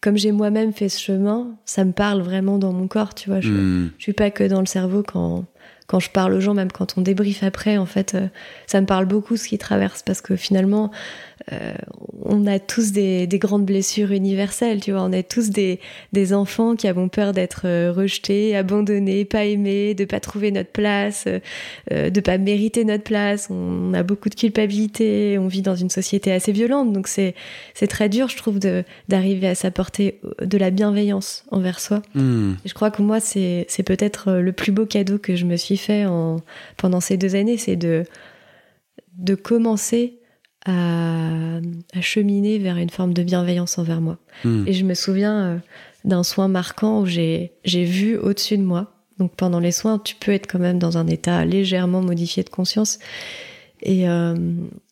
comme 0.00 0.16
j'ai 0.16 0.32
moi-même 0.32 0.72
fait 0.72 0.88
ce 0.88 0.98
chemin, 0.98 1.58
ça 1.66 1.84
me 1.84 1.92
parle 1.92 2.22
vraiment 2.22 2.56
dans 2.58 2.72
mon 2.72 2.88
corps, 2.88 3.14
tu 3.14 3.28
vois. 3.28 3.40
Je, 3.40 3.50
Hmm. 3.52 3.90
je 3.98 4.02
suis 4.02 4.14
pas 4.14 4.30
que 4.30 4.44
dans 4.44 4.60
le 4.60 4.66
cerveau 4.66 5.02
quand 5.06 5.44
quand 5.90 5.98
je 5.98 6.08
parle 6.08 6.34
aux 6.34 6.40
gens, 6.40 6.54
même 6.54 6.70
quand 6.70 6.96
on 6.96 7.00
débriefe 7.00 7.42
après, 7.42 7.76
en 7.76 7.84
fait, 7.84 8.14
euh, 8.14 8.28
ça 8.68 8.80
me 8.80 8.86
parle 8.86 9.06
beaucoup 9.06 9.36
ce 9.36 9.48
qui 9.48 9.58
traverse 9.58 10.04
parce 10.04 10.20
que 10.20 10.36
finalement, 10.36 10.92
euh, 11.52 11.72
on 12.22 12.46
a 12.46 12.58
tous 12.58 12.92
des, 12.92 13.26
des 13.26 13.38
grandes 13.38 13.64
blessures 13.64 14.12
universelles, 14.12 14.80
tu 14.80 14.92
vois. 14.92 15.02
On 15.02 15.12
est 15.12 15.28
tous 15.28 15.50
des, 15.50 15.80
des 16.12 16.32
enfants 16.32 16.76
qui 16.76 16.86
avons 16.86 17.08
peur 17.08 17.32
d'être 17.32 17.62
euh, 17.64 17.92
rejetés, 17.92 18.56
abandonnés, 18.56 19.24
pas 19.24 19.44
aimés, 19.44 19.94
de 19.94 20.04
pas 20.04 20.20
trouver 20.20 20.50
notre 20.50 20.70
place, 20.70 21.26
euh, 21.90 22.10
de 22.10 22.20
pas 22.20 22.38
mériter 22.38 22.84
notre 22.84 23.04
place. 23.04 23.48
On 23.50 23.94
a 23.94 24.02
beaucoup 24.02 24.28
de 24.28 24.34
culpabilité, 24.34 25.38
on 25.38 25.48
vit 25.48 25.62
dans 25.62 25.74
une 25.74 25.90
société 25.90 26.30
assez 26.32 26.52
violente, 26.52 26.92
donc 26.92 27.08
c'est 27.08 27.34
c'est 27.74 27.86
très 27.86 28.08
dur, 28.08 28.28
je 28.28 28.36
trouve, 28.36 28.58
d'arriver 29.08 29.48
à 29.48 29.54
s'apporter 29.54 30.20
de 30.40 30.58
la 30.58 30.70
bienveillance 30.70 31.44
envers 31.50 31.80
soi. 31.80 32.02
Hmm. 32.14 32.52
Je 32.64 32.74
crois 32.74 32.90
que 32.90 33.02
moi, 33.02 33.20
c'est 33.20 33.66
c'est 33.68 33.82
peut-être 33.82 34.32
le 34.32 34.52
plus 34.52 34.72
beau 34.72 34.86
cadeau 34.86 35.18
que 35.18 35.36
je 35.36 35.44
me 35.44 35.56
suis 35.56 35.76
fait 35.80 36.06
en, 36.06 36.36
pendant 36.76 37.00
ces 37.00 37.16
deux 37.16 37.34
années, 37.34 37.58
c'est 37.58 37.76
de, 37.76 38.04
de 39.16 39.34
commencer 39.34 40.20
à, 40.66 41.58
à 41.94 42.00
cheminer 42.00 42.58
vers 42.58 42.76
une 42.76 42.90
forme 42.90 43.14
de 43.14 43.22
bienveillance 43.22 43.78
envers 43.78 44.00
moi. 44.00 44.18
Hmm. 44.44 44.64
Et 44.66 44.72
je 44.72 44.84
me 44.84 44.94
souviens 44.94 45.44
euh, 45.44 45.58
d'un 46.04 46.22
soin 46.22 46.48
marquant 46.48 47.00
où 47.00 47.06
j'ai 47.06 47.52
j'ai 47.64 47.84
vu 47.84 48.16
au-dessus 48.16 48.58
de 48.58 48.62
moi. 48.62 48.92
Donc 49.18 49.34
pendant 49.36 49.60
les 49.60 49.72
soins, 49.72 49.98
tu 49.98 50.14
peux 50.16 50.32
être 50.32 50.46
quand 50.46 50.58
même 50.58 50.78
dans 50.78 50.96
un 50.98 51.06
état 51.06 51.44
légèrement 51.44 52.00
modifié 52.02 52.42
de 52.42 52.50
conscience. 52.50 52.98
Et 53.82 54.08
euh, 54.08 54.34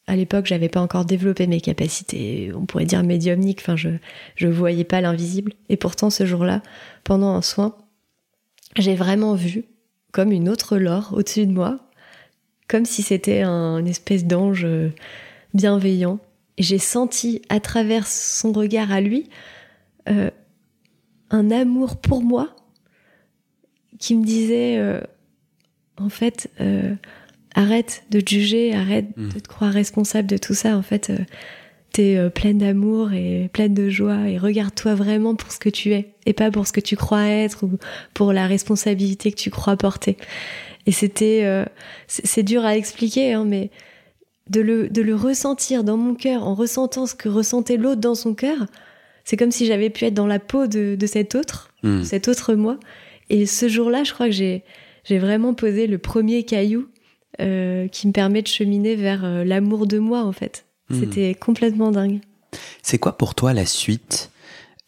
à 0.07 0.17
l'époque, 0.17 0.47
j'avais 0.47 0.69
pas 0.69 0.81
encore 0.81 1.05
développé 1.05 1.47
mes 1.47 1.61
capacités, 1.61 2.51
on 2.55 2.65
pourrait 2.65 2.87
dire 2.87 3.03
médiumniques. 3.03 3.61
Enfin, 3.61 3.77
je 3.77 3.91
je 4.37 4.49
voyais 4.49 4.85
pas 4.85 5.01
l'invisible. 5.01 5.53
Et 5.69 5.77
pourtant, 5.77 6.11
ce 6.11 6.25
jour-là, 6.25 6.63
pendant 7.05 7.35
un 7.35 7.43
soin, 7.43 7.77
j'ai 8.77 8.95
vraiment 8.95 9.35
vu 9.35 9.65
comme 10.13 10.33
une 10.33 10.49
autre 10.49 10.77
Laure 10.79 11.11
au-dessus 11.13 11.47
de 11.47 11.53
moi, 11.53 11.79
comme 12.69 12.85
si 12.85 13.03
c'était 13.03 13.43
un 13.43 13.79
une 13.79 13.89
espèce 13.89 14.25
d'ange 14.25 14.65
euh, 14.65 14.91
bienveillant. 15.55 16.19
Et 16.57 16.63
j'ai 16.63 16.79
senti 16.79 17.43
à 17.49 17.61
travers 17.61 18.07
son 18.07 18.53
regard 18.53 18.91
à 18.91 19.01
lui 19.01 19.29
euh, 20.09 20.31
un 21.31 21.51
amour 21.51 21.97
pour 22.01 22.23
moi 22.23 22.57
qui 23.99 24.15
me 24.15 24.25
disait 24.25 24.79
euh, 24.79 25.01
en 25.99 26.09
fait 26.09 26.51
euh, 26.61 26.95
arrête 27.55 28.05
de 28.11 28.21
te 28.21 28.31
juger, 28.31 28.75
arrête 28.75 29.07
Mm. 29.17 29.29
de 29.29 29.39
te 29.41 29.49
croire 29.49 29.73
responsable 29.73 30.29
de 30.29 30.37
tout 30.37 30.55
ça. 30.55 30.77
En 30.77 30.83
fait, 30.83 31.13
t'es 31.93 32.17
euh, 32.17 32.31
pleine 32.31 32.59
d'amour 32.59 33.13
et 33.13 33.49
pleine 33.53 33.75
de 33.75 33.89
joie 33.89 34.29
et 34.29 34.39
regarde-toi 34.39 34.95
vraiment 34.95 35.35
pour 35.35 35.53
ce 35.53 35.59
que 35.59 35.69
tu 35.69 35.93
es 35.93 36.15
et 36.27 36.33
pas 36.33 36.51
pour 36.51 36.67
ce 36.67 36.73
que 36.73 36.81
tu 36.81 36.97
crois 36.97 37.27
être 37.27 37.65
ou 37.65 37.79
pour 38.15 38.33
la 38.33 38.47
responsabilité 38.47 39.31
que 39.33 39.37
tu 39.37 39.51
crois 39.51 39.77
porter. 39.77 40.17
Et 40.87 40.93
c'était, 40.93 41.43
euh, 41.45 41.65
c'est 42.07 42.43
dur 42.43 42.65
à 42.65 42.77
expliquer, 42.77 43.33
hein, 43.35 43.45
mais 43.45 43.71
de 44.49 44.61
le, 44.61 44.89
de 44.89 45.03
le 45.03 45.15
ressentir 45.15 45.85
dans 45.85 45.97
mon 45.97 46.15
cœur 46.15 46.47
en 46.47 46.55
ressentant 46.55 47.07
ce 47.07 47.15
que 47.15 47.29
ressentait 47.29 47.77
l'autre 47.77 48.01
dans 48.01 48.15
son 48.15 48.35
cœur, 48.35 48.67
c'est 49.25 49.37
comme 49.37 49.51
si 49.51 49.67
j'avais 49.67 49.91
pu 49.91 50.07
être 50.07 50.15
dans 50.15 50.27
la 50.27 50.39
peau 50.39 50.67
de, 50.67 50.97
de 50.99 51.07
cet 51.07 51.35
autre, 51.35 51.69
Hmm. 51.83 52.03
cet 52.03 52.29
autre 52.29 52.55
moi. 52.55 52.79
Et 53.31 53.47
ce 53.47 53.69
jour-là, 53.69 54.05
je 54.05 54.13
crois 54.13 54.27
que 54.27 54.33
j'ai, 54.33 54.65
j'ai 55.05 55.19
vraiment 55.19 55.55
posé 55.55 55.87
le 55.87 55.99
premier 55.99 56.43
caillou 56.43 56.89
euh, 57.41 57.89
qui 57.89 58.07
me 58.07 58.13
permet 58.13 58.43
de 58.43 58.49
cheminer 58.49 58.97
vers 58.97 59.25
euh, 59.25 59.45
l'amour 59.45 59.87
de 59.87 59.99
moi, 59.99 60.25
en 60.25 60.33
fait. 60.33 60.65
Hmm. 60.91 61.01
C'était 61.01 61.35
complètement 61.35 61.91
dingue. 61.91 62.21
C'est 62.83 62.99
quoi 62.99 63.19
pour 63.19 63.35
toi 63.35 63.53
la 63.53 63.67
suite 63.67 64.31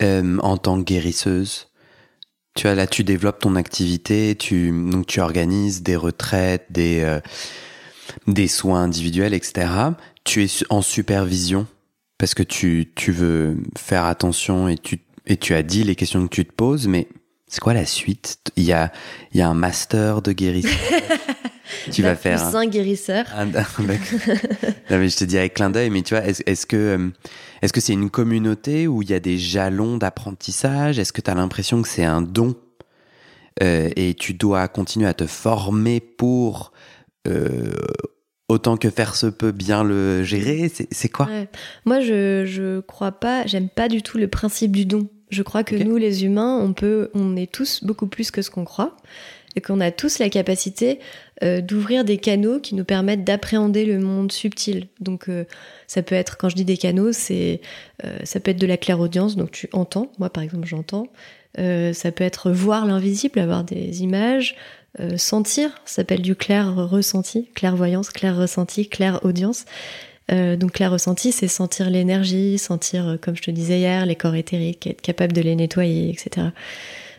euh, 0.03 0.39
en 0.39 0.57
tant 0.57 0.79
que 0.79 0.85
guérisseuse? 0.85 1.69
Tu 2.55 2.67
as 2.67 2.75
là, 2.75 2.87
tu 2.87 3.05
développes 3.05 3.41
ton 3.41 3.55
activité, 3.55 4.35
tu 4.35 4.71
donc 4.91 5.07
tu 5.07 5.21
organises 5.21 5.83
des 5.83 5.97
retraites, 5.97 6.67
des 6.71 7.01
euh, 7.01 7.21
des 8.27 8.49
soins 8.49 8.83
individuels, 8.83 9.35
etc. 9.35 9.69
Tu 10.25 10.45
es 10.45 10.49
en 10.69 10.83
supervision 10.83 11.67
parce 12.19 12.35
que 12.35 12.43
tu 12.43 12.93
tu 12.97 13.13
veux 13.13 13.59
faire 13.79 14.05
attention 14.05 14.69
et 14.69 14.77
tu 14.77 15.01
et 15.27 15.37
tu 15.37 15.55
as 15.55 15.63
dit 15.63 15.85
les 15.85 15.95
questions 15.95 16.27
que 16.27 16.35
tu 16.35 16.45
te 16.45 16.53
poses, 16.53 16.89
mais 16.89 17.09
c'est 17.47 17.61
quoi 17.61 17.75
la 17.75 17.87
suite? 17.87 18.39
Il 18.57 18.65
y 18.65 18.73
a 18.73 18.91
il 19.33 19.39
y 19.39 19.43
a 19.43 19.49
un 19.49 19.55
master 19.55 20.23
de 20.23 20.33
guérisseur? 20.33 20.73
tu 21.91 22.03
vas 22.03 22.17
faire 22.17 22.55
un, 22.57 22.67
guérisseur. 22.67 23.25
non, 23.37 24.99
mais 24.99 25.09
je 25.09 25.17
te 25.17 25.25
dis 25.25 25.39
avec 25.39 25.55
clin 25.55 25.71
d'œil, 25.71 25.91
mais 25.91 26.03
tu 26.03 26.15
vois, 26.15 26.25
est-ce 26.25 26.67
que 26.67 26.77
euh, 26.77 27.09
est-ce 27.63 27.73
que 27.73 27.81
c'est 27.81 27.93
une 27.93 28.11
communauté 28.11 28.89
où 28.89 29.03
il 29.03 29.11
y 29.11 29.15
a 29.15 29.21
des 29.21 29.39
jalons 29.39 29.97
d'apprentissage? 29.97 30.99
Est-ce 30.99 31.13
que 31.13 31.21
tu 31.21 31.31
as 31.31 31.35
l'impression 31.35 31.83
que 31.83 31.89
c'est 31.89 32.05
un 32.05 32.23
don? 32.23 32.55
Euh, 33.63 33.91
et 33.97 34.15
tu 34.15 34.33
dois 34.33 34.69
continuer 34.69 35.07
à 35.07 35.15
te 35.15 35.27
former 35.27 36.01
pour 36.01 36.73
euh, 37.29 37.73
autant 38.49 38.77
que 38.77 38.89
faire 38.89 39.15
se 39.15 39.27
peut 39.27 39.53
bien 39.53 39.85
le 39.85 40.23
gérer? 40.23 40.71
C'est 40.91 41.09
quoi? 41.09 41.29
Moi, 41.85 42.01
je 42.01 42.45
je 42.47 42.81
crois 42.81 43.13
pas, 43.13 43.47
j'aime 43.47 43.69
pas 43.69 43.89
du 43.89 44.03
tout 44.03 44.19
le 44.19 44.29
principe 44.29 44.73
du 44.73 44.87
don. 44.87 45.09
Je 45.31 45.43
crois 45.43 45.63
que 45.63 45.77
nous, 45.77 45.97
les 45.97 46.25
humains, 46.25 46.59
on 46.61 46.73
peut, 46.73 47.11
on 47.15 47.37
est 47.37 47.51
tous 47.51 47.85
beaucoup 47.85 48.09
plus 48.09 48.31
que 48.33 48.43
ce 48.43 48.51
qu'on 48.51 48.65
croit 48.65 48.97
et 49.57 49.61
qu'on 49.61 49.81
a 49.81 49.91
tous 49.91 50.19
la 50.19 50.29
capacité 50.29 51.01
euh, 51.43 51.61
d'ouvrir 51.61 52.05
des 52.05 52.19
canaux 52.19 52.61
qui 52.61 52.75
nous 52.75 52.85
permettent 52.85 53.25
d'appréhender 53.25 53.85
le 53.85 53.99
monde 53.99 54.31
subtil. 54.31 54.89
Donc 55.01 55.29
euh, 55.29 55.45
ça 55.87 56.03
peut 56.03 56.15
être, 56.15 56.37
quand 56.37 56.49
je 56.49 56.57
dis 56.57 56.65
des 56.65 56.77
canaux, 56.77 57.13
c'est 57.13 57.61
euh, 58.05 58.19
ça 58.25 58.41
peut 58.41 58.53
être 58.53 58.61
de 58.61 58.67
la 58.67 58.77
clairaudience, 58.77 59.37
donc 59.37 59.51
tu 59.51 59.69
entends, 59.73 60.13
moi 60.19 60.31
par 60.31 60.43
exemple 60.43 60.67
j'entends. 60.67 61.07
ça 61.57 62.13
peut 62.13 62.25
être 62.25 62.51
voir 62.51 62.87
l'invisible, 62.87 63.39
avoir 63.41 63.65
des 63.65 64.03
images, 64.03 64.55
sentir, 65.17 65.71
ça 65.85 65.97
s'appelle 65.97 66.23
du 66.23 66.35
clair 66.37 66.75
ressenti, 66.75 67.49
clairvoyance, 67.55 68.11
clair 68.11 68.37
ressenti, 68.37 68.89
clair 68.89 69.21
audience. 69.25 69.65
donc 70.29 70.73
clair 70.73 70.93
ressenti, 70.93 71.33
c'est 71.33 71.49
sentir 71.49 71.91
l'énergie, 71.91 72.57
sentir, 72.59 73.19
comme 73.21 73.37
je 73.37 73.43
te 73.43 73.51
disais 73.51 73.79
hier, 73.81 74.07
les 74.07 74.17
corps 74.17 74.37
éthériques, 74.37 74.87
être 74.87 75.01
capable 75.01 75.33
de 75.33 75.41
les 75.41 75.57
nettoyer, 75.57 76.11
etc. 76.11 76.49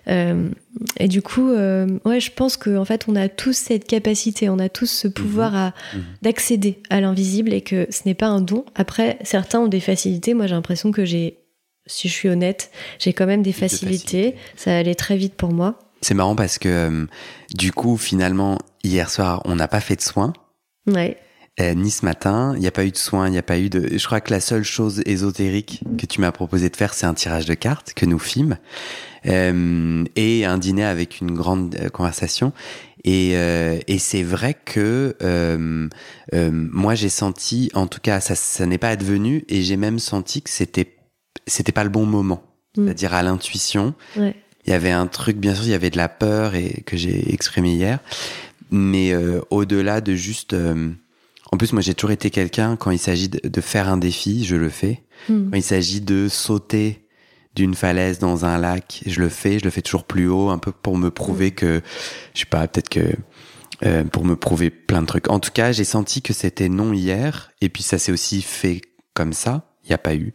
Euh, 0.08 0.50
et 0.98 1.08
du 1.08 1.22
coup, 1.22 1.50
euh, 1.50 2.00
ouais, 2.05 2.20
je 2.20 2.31
pense 2.31 2.58
qu'en 2.58 2.86
fait, 2.86 3.05
on 3.08 3.15
a 3.15 3.29
tous 3.29 3.53
cette 3.55 3.86
capacité, 3.88 4.50
on 4.50 4.60
a 4.60 4.70
tous 4.70 4.89
ce 4.89 5.08
pouvoir 5.08 5.55
à, 5.55 5.74
mhm. 5.93 6.03
d'accéder 6.22 6.79
à 6.89 7.01
l'invisible 7.01 7.53
et 7.53 7.62
que 7.62 7.88
ce 7.89 8.01
n'est 8.05 8.13
pas 8.13 8.27
un 8.27 8.41
don. 8.41 8.65
Après, 8.75 9.17
certains 9.24 9.60
ont 9.60 9.67
des 9.67 9.79
facilités. 9.79 10.34
Moi, 10.34 10.48
j'ai 10.48 10.55
l'impression 10.55 10.91
que 10.91 11.05
j'ai, 11.05 11.38
si 11.86 12.08
je 12.08 12.13
suis 12.13 12.29
honnête, 12.29 12.72
j'ai 13.00 13.13
quand 13.13 13.27
même 13.27 13.43
des 13.43 13.53
facilités. 13.53 14.36
Ça 14.55 14.75
allait 14.75 14.96
très 14.96 15.17
vite 15.17 15.36
pour 15.36 15.51
moi. 15.51 15.77
C'est 16.01 16.15
marrant 16.15 16.36
parce 16.36 16.58
que, 16.58 16.70
euh, 16.70 17.05
du 17.53 17.72
coup, 17.72 17.98
finalement, 17.98 18.58
hier 18.84 19.10
soir, 19.10 19.41
on 19.46 19.55
n'a 19.55 19.67
pas 19.67 19.81
fait 19.81 19.96
de 19.96 20.01
soins. 20.01 20.34
Ouais. 20.88 21.17
Ni 21.60 21.91
ce 21.91 22.05
matin, 22.05 22.53
il 22.55 22.62
n'y 22.62 22.67
a 22.67 22.72
pas 22.72 22.86
eu 22.86 22.91
de 22.91 22.98
soins, 22.98 23.27
il 23.27 23.31
n'y 23.31 23.38
a 23.38 23.43
pas 23.43 23.60
eu 23.60 23.70
de. 23.70 23.98
Je 23.98 24.05
crois 24.05 24.20
que 24.20 24.31
la 24.31 24.39
seule 24.39 24.63
chose 24.63 25.01
ésotérique 25.05 25.84
que 25.98 26.05
tu 26.05 26.20
m'as 26.22 26.31
proposé 26.31 26.70
de 26.70 26.75
faire, 26.75 26.93
c'est 26.93 27.05
un 27.05 27.13
tirage 27.13 27.46
de 27.46 27.53
cartes 27.53 27.93
que 27.93 28.05
nous 28.05 28.20
filme. 28.20 28.58
Euh, 29.27 30.03
et 30.15 30.46
un 30.46 30.58
dîner 30.58 30.84
avec 30.84 31.22
une 31.22 31.31
grande 31.31 31.75
euh, 31.79 31.89
conversation. 31.89 32.53
Et, 33.03 33.31
euh, 33.36 33.79
et 33.88 33.98
c'est 33.98 34.24
vrai 34.24 34.53
que 34.53 35.15
euh, 35.24 35.89
euh, 36.34 36.51
moi 36.51 36.93
j'ai 36.96 37.10
senti, 37.10 37.72
en 37.74 37.88
tout 37.88 38.00
cas 38.00 38.20
ça, 38.20 38.36
ça 38.36 38.65
n'est 38.65 38.77
pas 38.77 38.89
advenu, 38.89 39.43
et 39.50 39.63
j'ai 39.63 39.77
même 39.77 40.00
senti 40.00 40.41
que 40.41 40.50
c'était 40.50 40.98
c'était 41.48 41.72
pas 41.72 41.84
le 41.84 41.89
bon 41.89 42.05
moment, 42.05 42.43
mm. 42.77 42.86
c'est-à-dire 42.86 43.13
à, 43.13 43.24
l'intuition. 43.24 43.96
Ouais. 44.15 44.36
Il 44.65 44.70
y 44.70 44.74
avait 44.74 44.91
un 44.91 45.08
truc, 45.08 45.38
bien 45.38 45.55
sûr, 45.55 45.65
il 45.65 45.72
y 45.72 45.74
avait 45.74 45.89
de 45.89 45.98
la 45.98 46.10
peur 46.10 46.53
et 46.53 46.84
que 46.86 46.96
j'ai 46.96 47.34
exprimé 47.34 47.74
hier, 47.74 47.98
mais 48.70 49.12
au-delà 49.50 50.01
de 50.01 50.13
juste 50.13 50.55
en 51.51 51.58
plus, 51.58 51.74
moi, 51.74 51.81
j'ai 51.81 51.93
toujours 51.93 52.12
été 52.12 52.29
quelqu'un, 52.29 52.75
quand 52.77 52.91
il 52.91 53.00
s'agit 53.00 53.29
de, 53.29 53.48
de, 53.48 53.62
faire 53.62 53.89
un 53.89 53.98
défi, 53.98 54.46
je 54.46 54.55
le 54.55 54.70
fais. 54.70 55.03
Mm. 55.29 55.50
Quand 55.51 55.58
il 55.58 55.63
s'agit 55.63 56.01
de 56.01 56.27
sauter 56.29 57.01
d'une 57.55 57.75
falaise 57.75 58.20
dans 58.20 58.46
un 58.46 58.58
lac. 58.58 59.03
Je 59.05 59.20
le 59.20 59.29
fais, 59.29 59.60
je 59.60 59.65
le 59.65 59.72
fais 59.72 59.81
toujours 59.81 60.05
plus 60.05 60.27
haut, 60.27 60.50
un 60.50 60.58
peu 60.58 60.72
pour 60.72 60.98
me 60.98 61.12
prouver 61.12 61.48
mm. 61.48 61.55
que, 61.55 61.81
je 62.34 62.39
sais 62.39 62.46
pas, 62.46 62.67
peut-être 62.67 62.89
que 62.89 63.12
euh, 63.84 64.03
pour 64.03 64.25
me 64.25 64.36
prouver 64.36 64.70
plein 64.70 65.01
de 65.01 65.08
trucs. 65.08 65.29
En 65.29 65.39
tout 65.39 65.51
cas, 65.51 65.72
j'ai 65.72 65.84
senti 65.84 66.22
que 66.22 66.34
c'était 66.34 66.70
non 66.70 66.93
hier, 66.93 67.51
et 67.62 67.70
puis 67.70 67.84
ça 67.84 67.98
s'est 67.98 68.12
aussi 68.12 68.41
fait 68.41 68.81
comme 69.13 69.34
ça. 69.34 69.67
Il 69.84 69.88
n'y 69.88 69.96
a 69.96 69.98
pas 69.98 70.13
eu. 70.13 70.34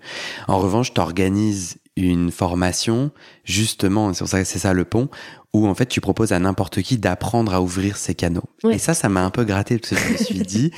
En 0.49 0.59
revanche, 0.59 0.93
t'organises 0.93 1.79
une 1.97 2.31
formation, 2.31 3.13
justement, 3.45 4.13
c'est 4.13 4.27
ça, 4.27 4.45
c'est 4.45 4.59
ça 4.59 4.73
le 4.75 4.85
pont, 4.85 5.09
où 5.55 5.67
en 5.67 5.75
fait 5.75 5.87
tu 5.87 6.01
proposes 6.01 6.33
à 6.33 6.39
n'importe 6.39 6.83
qui 6.83 6.99
d'apprendre 6.99 7.55
à 7.55 7.63
ouvrir 7.63 7.97
ses 7.97 8.15
canaux. 8.15 8.45
Et 8.71 8.79
ça, 8.79 8.93
ça 8.93 9.09
m'a 9.09 9.25
un 9.25 9.31
peu 9.31 9.45
gratté 9.45 9.79
parce 9.79 9.91
que 9.91 9.97
je 9.97 10.13
me 10.13 10.17
suis 10.17 10.39
dit, 10.41 10.73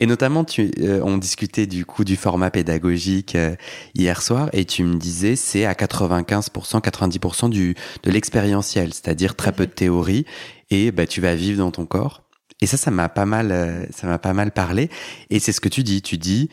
et 0.00 0.06
notamment, 0.06 0.44
tu, 0.44 0.70
euh, 0.80 1.00
on 1.04 1.18
discutait 1.18 1.66
du 1.66 1.84
coup 1.84 2.04
du 2.04 2.16
format 2.16 2.50
pédagogique 2.50 3.36
euh, 3.36 3.54
hier 3.94 4.22
soir, 4.22 4.48
et 4.54 4.64
tu 4.64 4.82
me 4.82 4.96
disais 4.96 5.36
c'est 5.36 5.66
à 5.66 5.74
95%, 5.74 6.80
90% 6.80 7.50
du 7.50 7.74
de 8.02 8.10
l'expérientiel, 8.10 8.94
c'est-à-dire 8.94 9.36
très 9.36 9.52
peu 9.52 9.66
de 9.66 9.72
théorie, 9.72 10.24
et 10.70 10.90
bah 10.90 11.06
tu 11.06 11.20
vas 11.20 11.34
vivre 11.34 11.58
dans 11.58 11.70
ton 11.70 11.84
corps. 11.84 12.22
Et 12.62 12.66
ça, 12.66 12.76
ça 12.76 12.90
m'a 12.90 13.08
pas 13.08 13.26
mal, 13.26 13.52
euh, 13.52 13.84
ça 13.90 14.06
m'a 14.06 14.18
pas 14.18 14.32
mal 14.32 14.52
parlé. 14.52 14.90
Et 15.30 15.38
c'est 15.38 15.52
ce 15.52 15.60
que 15.60 15.68
tu 15.68 15.82
dis. 15.82 16.02
Tu 16.02 16.18
dis, 16.18 16.50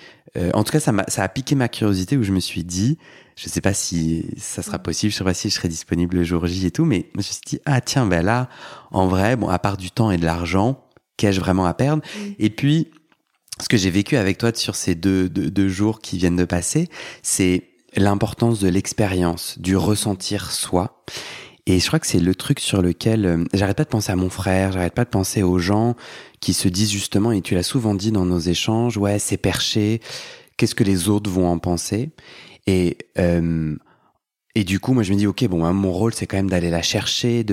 en 0.53 0.63
tout 0.63 0.71
cas, 0.71 0.79
ça 0.79 0.91
m'a, 0.91 1.03
ça 1.07 1.23
a 1.23 1.29
piqué 1.29 1.55
ma 1.55 1.67
curiosité 1.67 2.15
où 2.15 2.21
je 2.21 2.31
me 2.31 2.39
suis 2.39 2.63
dit, 2.63 2.99
je 3.35 3.49
sais 3.49 3.59
pas 3.59 3.73
si 3.73 4.25
ça 4.37 4.61
sera 4.61 4.77
possible, 4.77 5.11
je 5.11 5.17
sais 5.17 5.23
pas 5.23 5.33
si 5.33 5.49
je 5.49 5.55
serai 5.55 5.67
disponible 5.67 6.17
le 6.17 6.23
jour 6.23 6.45
J 6.45 6.67
et 6.67 6.71
tout, 6.71 6.85
mais 6.85 7.07
je 7.13 7.17
me 7.17 7.21
suis 7.23 7.39
dit, 7.45 7.59
ah 7.65 7.81
tiens, 7.81 8.05
ben 8.05 8.23
là, 8.23 8.47
en 8.91 9.07
vrai, 9.07 9.35
bon, 9.35 9.47
à 9.49 9.57
part 9.57 9.77
du 9.77 9.89
temps 9.89 10.11
et 10.11 10.17
de 10.17 10.25
l'argent, 10.25 10.83
qu'ai-je 11.17 11.39
vraiment 11.39 11.65
à 11.65 11.73
perdre? 11.73 12.03
Et 12.37 12.51
puis, 12.51 12.91
ce 13.59 13.69
que 13.69 13.77
j'ai 13.77 13.89
vécu 13.89 14.17
avec 14.17 14.37
toi 14.37 14.51
sur 14.53 14.75
ces 14.75 14.95
deux, 14.95 15.29
deux, 15.29 15.67
jours 15.67 15.99
qui 15.99 16.17
viennent 16.17 16.35
de 16.35 16.45
passer, 16.45 16.89
c'est 17.23 17.63
l'importance 17.95 18.59
de 18.59 18.69
l'expérience, 18.69 19.57
du 19.59 19.75
ressentir 19.75 20.51
soi. 20.51 21.03
Et 21.65 21.79
je 21.79 21.87
crois 21.87 21.99
que 21.99 22.07
c'est 22.07 22.19
le 22.19 22.35
truc 22.35 22.59
sur 22.59 22.81
lequel 22.81 23.25
euh, 23.25 23.43
j'arrête 23.53 23.75
pas 23.75 23.83
de 23.83 23.89
penser 23.89 24.11
à 24.11 24.15
mon 24.15 24.29
frère, 24.29 24.71
j'arrête 24.71 24.93
pas 24.93 25.03
de 25.03 25.09
penser 25.09 25.43
aux 25.43 25.59
gens 25.59 25.95
qui 26.39 26.53
se 26.53 26.69
disent 26.69 26.91
justement, 26.91 27.31
et 27.31 27.41
tu 27.41 27.55
l'as 27.55 27.63
souvent 27.63 27.93
dit 27.93 28.11
dans 28.11 28.25
nos 28.25 28.39
échanges, 28.39 28.97
ouais, 28.97 29.19
c'est 29.19 29.37
perché, 29.37 30.01
qu'est-ce 30.55 30.75
que 30.75 30.85
les 30.85 31.09
autres 31.09 31.29
vont 31.29 31.49
en 31.49 31.59
penser? 31.59 32.11
Et 32.67 32.97
euh, 33.17 33.75
et 34.57 34.63
du 34.63 34.79
coup, 34.79 34.93
moi, 34.93 35.03
je 35.03 35.13
me 35.13 35.17
dis, 35.19 35.27
ok, 35.27 35.45
bon, 35.45 35.65
hein, 35.65 35.71
mon 35.71 35.91
rôle, 35.91 36.15
c'est 36.15 36.25
quand 36.25 36.35
même 36.35 36.49
d'aller 36.49 36.71
la 36.71 36.81
chercher. 36.81 37.45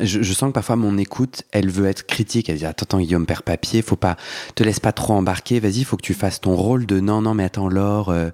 Je, 0.00 0.32
sens 0.32 0.48
que 0.48 0.52
parfois 0.52 0.74
mon 0.74 0.98
écoute, 0.98 1.44
elle 1.52 1.70
veut 1.70 1.86
être 1.86 2.08
critique. 2.08 2.48
Elle 2.48 2.58
dit, 2.58 2.66
attends, 2.66 2.82
attends, 2.82 2.98
Guillaume, 2.98 3.24
perd 3.24 3.42
papier, 3.42 3.82
faut 3.82 3.94
pas, 3.94 4.16
te 4.56 4.64
laisse 4.64 4.80
pas 4.80 4.90
trop 4.90 5.12
embarquer. 5.12 5.60
Vas-y, 5.60 5.84
faut 5.84 5.96
que 5.96 6.02
tu 6.02 6.12
fasses 6.12 6.40
ton 6.40 6.56
rôle 6.56 6.86
de 6.86 6.98
non, 6.98 7.22
non, 7.22 7.34
mais 7.34 7.44
attends, 7.44 7.68
Laure. 7.68 8.08
Euh, 8.08 8.30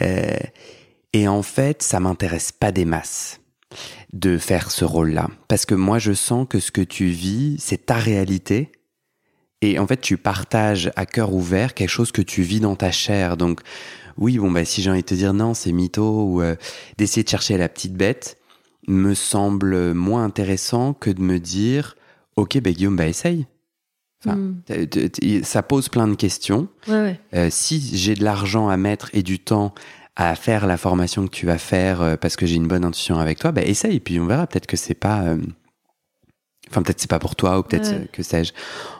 euh, 0.00 0.38
et 1.12 1.28
en 1.28 1.42
fait, 1.42 1.82
ça 1.82 2.00
m'intéresse 2.00 2.50
pas 2.50 2.72
des 2.72 2.86
masses 2.86 3.40
de 4.14 4.38
faire 4.38 4.70
ce 4.70 4.86
rôle-là, 4.86 5.28
parce 5.48 5.66
que 5.66 5.74
moi, 5.74 5.98
je 5.98 6.14
sens 6.14 6.46
que 6.48 6.60
ce 6.60 6.70
que 6.70 6.80
tu 6.80 7.08
vis, 7.08 7.56
c'est 7.58 7.84
ta 7.84 7.96
réalité. 7.96 8.72
Et 9.60 9.78
en 9.78 9.86
fait, 9.86 10.00
tu 10.00 10.16
partages 10.16 10.90
à 10.96 11.04
cœur 11.04 11.34
ouvert 11.34 11.74
quelque 11.74 11.90
chose 11.90 12.10
que 12.10 12.22
tu 12.22 12.40
vis 12.40 12.60
dans 12.60 12.74
ta 12.74 12.90
chair. 12.90 13.36
Donc, 13.36 13.60
oui, 14.18 14.38
bon, 14.38 14.50
bah, 14.50 14.64
si 14.64 14.82
j'ai 14.82 14.90
envie 14.90 15.00
de 15.00 15.06
te 15.06 15.14
dire 15.14 15.32
non, 15.32 15.54
c'est 15.54 15.72
mytho, 15.72 16.24
ou 16.24 16.42
euh, 16.42 16.56
d'essayer 16.98 17.22
de 17.22 17.28
chercher 17.28 17.56
la 17.56 17.68
petite 17.68 17.94
bête, 17.94 18.36
me 18.88 19.14
semble 19.14 19.94
moins 19.94 20.24
intéressant 20.24 20.92
que 20.92 21.10
de 21.10 21.22
me 21.22 21.38
dire, 21.38 21.96
ok, 22.36 22.60
bah, 22.60 22.72
Guillaume, 22.72 22.96
bah, 22.96 23.06
essaye. 23.06 23.46
Enfin, 24.24 24.36
hmm. 24.36 25.42
ça 25.44 25.62
pose 25.62 25.88
plein 25.88 26.08
de 26.08 26.16
questions. 26.16 26.66
Ouais, 26.88 27.20
euh, 27.34 27.48
si 27.52 27.96
j'ai 27.96 28.16
de 28.16 28.24
l'argent 28.24 28.68
à 28.68 28.76
mettre 28.76 29.10
et 29.12 29.22
du 29.22 29.38
temps 29.38 29.72
à 30.16 30.34
faire 30.34 30.66
la 30.66 30.76
formation 30.76 31.24
que 31.24 31.30
tu 31.30 31.46
vas 31.46 31.58
faire 31.58 32.00
euh, 32.02 32.16
parce 32.16 32.34
que 32.34 32.44
j'ai 32.44 32.56
une 32.56 32.66
bonne 32.66 32.84
intuition 32.84 33.20
avec 33.20 33.38
toi, 33.38 33.52
bah 33.52 33.62
essaye. 33.62 34.00
Puis 34.00 34.18
on 34.18 34.26
verra. 34.26 34.48
Peut-être 34.48 34.66
que 34.66 34.76
c'est 34.76 34.94
pas. 34.94 35.36
Enfin, 36.68 36.82
peut-être 36.82 37.00
c'est 37.00 37.08
pas 37.08 37.20
pour 37.20 37.36
toi 37.36 37.60
ou 37.60 37.62
peut-être 37.62 38.10
que 38.10 38.24
sais-je. 38.24 38.52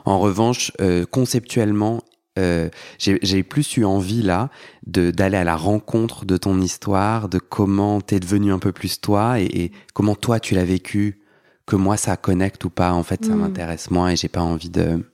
En 0.05 0.21
revanche, 0.21 0.71
conceptuellement 1.11 2.05
euh, 2.39 2.69
j'ai 2.99 3.43
plus 3.43 3.77
eu 3.77 3.85
envie 3.85 4.23
là 4.23 4.51
d'aller 4.87 5.37
à 5.37 5.45
la 5.45 5.57
rencontre 5.57 6.25
de 6.25 6.37
ton 6.37 6.61
histoire, 6.61 7.29
de 7.29 7.39
comment 7.39 8.01
t'es 8.01 8.21
devenu 8.21 8.53
un 8.53 8.59
peu 8.59 8.73
plus 8.73 9.01
toi 9.01 9.41
et, 9.41 9.73
comment 9.93 10.15
toi 10.15 10.41
tu 10.41 10.55
l'as 10.55 10.65
vécu, 10.65 11.21
que 11.67 11.77
moi 11.77 11.97
ça 11.97 12.17
connecte 12.17 12.65
ou 12.65 12.71
pas. 12.71 12.93
En 12.93 13.03
fait, 13.03 13.25
ça 13.25 13.35
mm. 13.35 13.41
m'intéresse 13.41 13.91
moins 13.91 14.11
et 14.11 14.17
j'ai 14.17 14.29
pas 14.29 14.41
envie 14.41 14.71
de. 14.71 15.05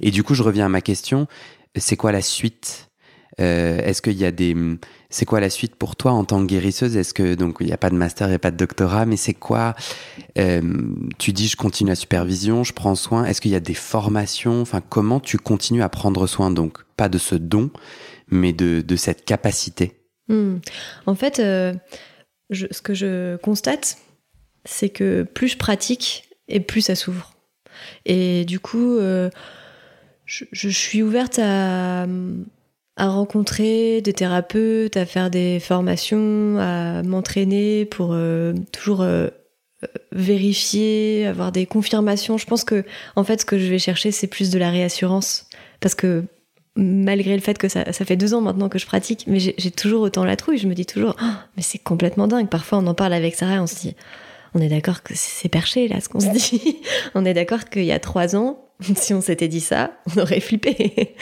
Et 0.00 0.10
du 0.10 0.22
coup, 0.22 0.34
je 0.34 0.42
reviens 0.42 0.66
à 0.66 0.68
ma 0.68 0.80
question. 0.80 1.26
C'est 1.76 1.96
quoi 1.96 2.12
la 2.12 2.22
suite 2.22 2.89
euh, 3.38 3.78
Est-ce 3.78 4.02
qu'il 4.02 4.18
y 4.18 4.24
a 4.24 4.32
des 4.32 4.56
c'est 5.08 5.24
quoi 5.24 5.40
la 5.40 5.50
suite 5.50 5.74
pour 5.76 5.96
toi 5.96 6.12
en 6.12 6.24
tant 6.24 6.40
que 6.40 6.46
guérisseuse? 6.46 6.96
Est-ce 6.96 7.14
que 7.14 7.34
donc 7.34 7.56
il 7.60 7.66
n'y 7.66 7.72
a 7.72 7.76
pas 7.76 7.90
de 7.90 7.96
master, 7.96 8.28
il 8.28 8.30
n'y 8.30 8.36
a 8.36 8.40
pas 8.40 8.50
de 8.50 8.56
doctorat, 8.56 9.06
mais 9.06 9.16
c'est 9.16 9.34
quoi 9.34 9.74
euh, 10.38 10.60
Tu 11.18 11.32
dis 11.32 11.48
je 11.48 11.56
continue 11.56 11.90
la 11.90 11.96
supervision, 11.96 12.64
je 12.64 12.72
prends 12.72 12.94
soin. 12.94 13.24
Est-ce 13.24 13.40
qu'il 13.40 13.50
y 13.50 13.56
a 13.56 13.60
des 13.60 13.74
formations? 13.74 14.60
Enfin, 14.60 14.80
comment 14.80 15.20
tu 15.20 15.38
continues 15.38 15.82
à 15.82 15.88
prendre 15.88 16.26
soin? 16.26 16.50
Donc 16.50 16.78
pas 16.96 17.08
de 17.08 17.18
ce 17.18 17.34
don, 17.34 17.70
mais 18.30 18.52
de, 18.52 18.80
de 18.80 18.96
cette 18.96 19.24
capacité 19.24 19.96
Hmm. 20.28 20.58
En 21.06 21.16
fait, 21.16 21.40
euh, 21.40 21.74
ce 22.52 22.80
que 22.80 22.94
je 22.94 23.36
constate, 23.38 23.98
c'est 24.64 24.88
que 24.88 25.24
plus 25.24 25.48
je 25.48 25.56
pratique 25.56 26.28
et 26.46 26.60
plus 26.60 26.82
ça 26.82 26.94
s'ouvre. 26.94 27.34
Et 28.06 28.44
du 28.44 28.60
coup, 28.60 29.00
je 30.26 30.68
suis 30.68 31.02
ouverte 31.02 31.40
à, 31.40 32.06
à 33.00 33.08
rencontrer 33.08 34.02
des 34.02 34.12
thérapeutes, 34.12 34.98
à 34.98 35.06
faire 35.06 35.30
des 35.30 35.58
formations, 35.58 36.58
à 36.58 37.02
m'entraîner 37.02 37.86
pour 37.86 38.10
euh, 38.12 38.52
toujours 38.72 39.00
euh, 39.00 39.28
euh, 39.84 39.86
vérifier, 40.12 41.26
avoir 41.26 41.50
des 41.50 41.64
confirmations. 41.64 42.36
Je 42.36 42.44
pense 42.44 42.62
que, 42.62 42.84
en 43.16 43.24
fait, 43.24 43.40
ce 43.40 43.46
que 43.46 43.58
je 43.58 43.70
vais 43.70 43.78
chercher, 43.78 44.10
c'est 44.10 44.26
plus 44.26 44.50
de 44.50 44.58
la 44.58 44.70
réassurance. 44.70 45.46
Parce 45.80 45.94
que 45.94 46.24
malgré 46.76 47.34
le 47.34 47.40
fait 47.40 47.56
que 47.56 47.68
ça, 47.68 47.90
ça 47.90 48.04
fait 48.04 48.16
deux 48.16 48.34
ans 48.34 48.42
maintenant 48.42 48.68
que 48.68 48.78
je 48.78 48.84
pratique, 48.84 49.24
mais 49.26 49.40
j'ai 49.40 49.70
toujours 49.70 50.02
autant 50.02 50.26
la 50.26 50.36
trouille. 50.36 50.58
Je 50.58 50.68
me 50.68 50.74
dis 50.74 50.84
toujours, 50.84 51.16
Ah, 51.20 51.46
mais 51.56 51.62
c'est 51.62 51.78
complètement 51.78 52.28
dingue. 52.28 52.50
Parfois, 52.50 52.78
on 52.78 52.86
en 52.86 52.94
parle 52.94 53.14
avec 53.14 53.34
Sarah, 53.34 53.62
on 53.62 53.66
se 53.66 53.76
dit, 53.76 53.96
on 54.52 54.60
est 54.60 54.68
d'accord 54.68 55.02
que 55.02 55.14
c'est 55.16 55.48
perché 55.48 55.88
là, 55.88 56.02
ce 56.02 56.10
qu'on 56.10 56.20
se 56.20 56.28
dit. 56.28 56.76
on 57.14 57.24
est 57.24 57.32
d'accord 57.32 57.64
qu'il 57.64 57.84
y 57.84 57.92
a 57.92 57.98
trois 57.98 58.36
ans, 58.36 58.69
si 58.96 59.14
on 59.14 59.20
s'était 59.20 59.48
dit 59.48 59.60
ça, 59.60 59.92
on 60.14 60.20
aurait 60.20 60.40
flippé. 60.40 61.14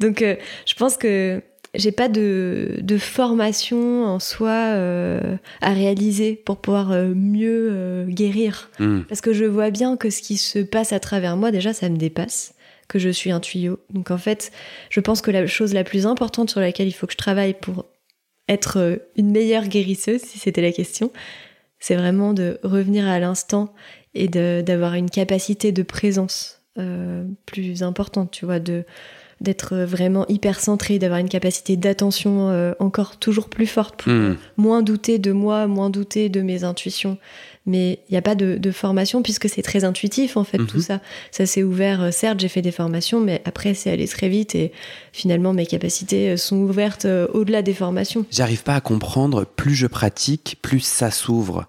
Donc, 0.00 0.22
euh, 0.22 0.36
je 0.66 0.74
pense 0.74 0.96
que 0.96 1.42
j'ai 1.74 1.92
pas 1.92 2.08
de, 2.08 2.78
de 2.80 2.98
formation 2.98 4.04
en 4.04 4.18
soi 4.18 4.50
euh, 4.50 5.36
à 5.60 5.72
réaliser 5.72 6.34
pour 6.34 6.58
pouvoir 6.58 6.90
euh, 6.92 7.12
mieux 7.14 8.06
guérir. 8.08 8.70
Hmm. 8.78 9.02
Parce 9.02 9.20
que 9.20 9.32
je 9.32 9.44
vois 9.44 9.70
bien 9.70 9.96
que 9.96 10.10
ce 10.10 10.22
qui 10.22 10.36
se 10.36 10.58
passe 10.58 10.92
à 10.92 11.00
travers 11.00 11.36
moi, 11.36 11.50
déjà, 11.50 11.72
ça 11.72 11.88
me 11.88 11.96
dépasse, 11.96 12.54
que 12.88 12.98
je 12.98 13.08
suis 13.08 13.30
un 13.30 13.40
tuyau. 13.40 13.78
Donc 13.90 14.10
en 14.10 14.18
fait, 14.18 14.50
je 14.88 15.00
pense 15.00 15.20
que 15.22 15.30
la 15.30 15.46
chose 15.46 15.74
la 15.74 15.84
plus 15.84 16.06
importante 16.06 16.50
sur 16.50 16.60
laquelle 16.60 16.88
il 16.88 16.92
faut 16.92 17.06
que 17.06 17.12
je 17.12 17.18
travaille 17.18 17.54
pour 17.54 17.86
être 18.48 19.00
une 19.16 19.30
meilleure 19.30 19.68
guérisseuse, 19.68 20.22
si 20.22 20.40
c'était 20.40 20.60
la 20.60 20.72
question, 20.72 21.12
c'est 21.78 21.94
vraiment 21.94 22.32
de 22.34 22.58
revenir 22.64 23.06
à 23.06 23.20
l'instant 23.20 23.72
et 24.14 24.26
d'avoir 24.26 24.94
une 24.94 25.08
capacité 25.08 25.70
de 25.70 25.84
présence 25.84 26.59
euh, 26.80 27.24
plus 27.46 27.82
importante, 27.82 28.30
tu 28.30 28.44
vois, 28.44 28.58
de 28.60 28.84
d'être 29.40 29.74
vraiment 29.74 30.26
hyper 30.28 30.60
centré, 30.60 30.98
d'avoir 30.98 31.18
une 31.18 31.30
capacité 31.30 31.78
d'attention 31.78 32.50
euh, 32.50 32.74
encore 32.78 33.16
toujours 33.16 33.48
plus 33.48 33.66
forte 33.66 33.96
pour 34.02 34.12
Hmm. 34.12 34.36
moins 34.58 34.82
douter 34.82 35.18
de 35.18 35.32
moi, 35.32 35.66
moins 35.66 35.88
douter 35.88 36.28
de 36.28 36.42
mes 36.42 36.62
intuitions. 36.62 37.16
Mais 37.64 38.00
il 38.08 38.12
n'y 38.12 38.18
a 38.18 38.22
pas 38.22 38.34
de, 38.34 38.58
de 38.58 38.70
formation 38.70 39.22
puisque 39.22 39.48
c'est 39.48 39.62
très 39.62 39.84
intuitif 39.84 40.36
en 40.36 40.44
fait 40.44 40.58
Mhm. 40.58 40.66
tout 40.66 40.80
ça. 40.82 41.00
Ça 41.30 41.46
s'est 41.46 41.62
ouvert, 41.62 42.02
euh, 42.02 42.10
certes 42.10 42.38
j'ai 42.38 42.48
fait 42.48 42.60
des 42.60 42.70
formations, 42.70 43.18
mais 43.18 43.40
après 43.46 43.72
c'est 43.72 43.90
allé 43.90 44.06
très 44.06 44.28
vite 44.28 44.54
et 44.54 44.72
finalement 45.14 45.54
mes 45.54 45.64
capacités 45.64 46.36
sont 46.36 46.56
ouvertes 46.58 47.06
au-delà 47.32 47.62
des 47.62 47.72
formations. 47.74 48.26
J'arrive 48.30 48.62
pas 48.62 48.74
à 48.74 48.80
comprendre, 48.82 49.46
plus 49.46 49.74
je 49.74 49.86
pratique, 49.86 50.58
plus 50.60 50.80
ça 50.80 51.10
s'ouvre. 51.10 51.64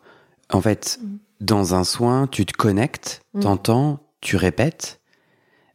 En 0.51 0.59
fait, 0.59 0.99
Mm. 1.01 1.07
dans 1.39 1.73
un 1.73 1.85
soin, 1.85 2.27
tu 2.27 2.45
te 2.45 2.51
connectes, 2.53 3.21
Mm. 3.33 3.39
t'entends, 3.39 3.99
tu 4.19 4.35
répètes. 4.35 4.99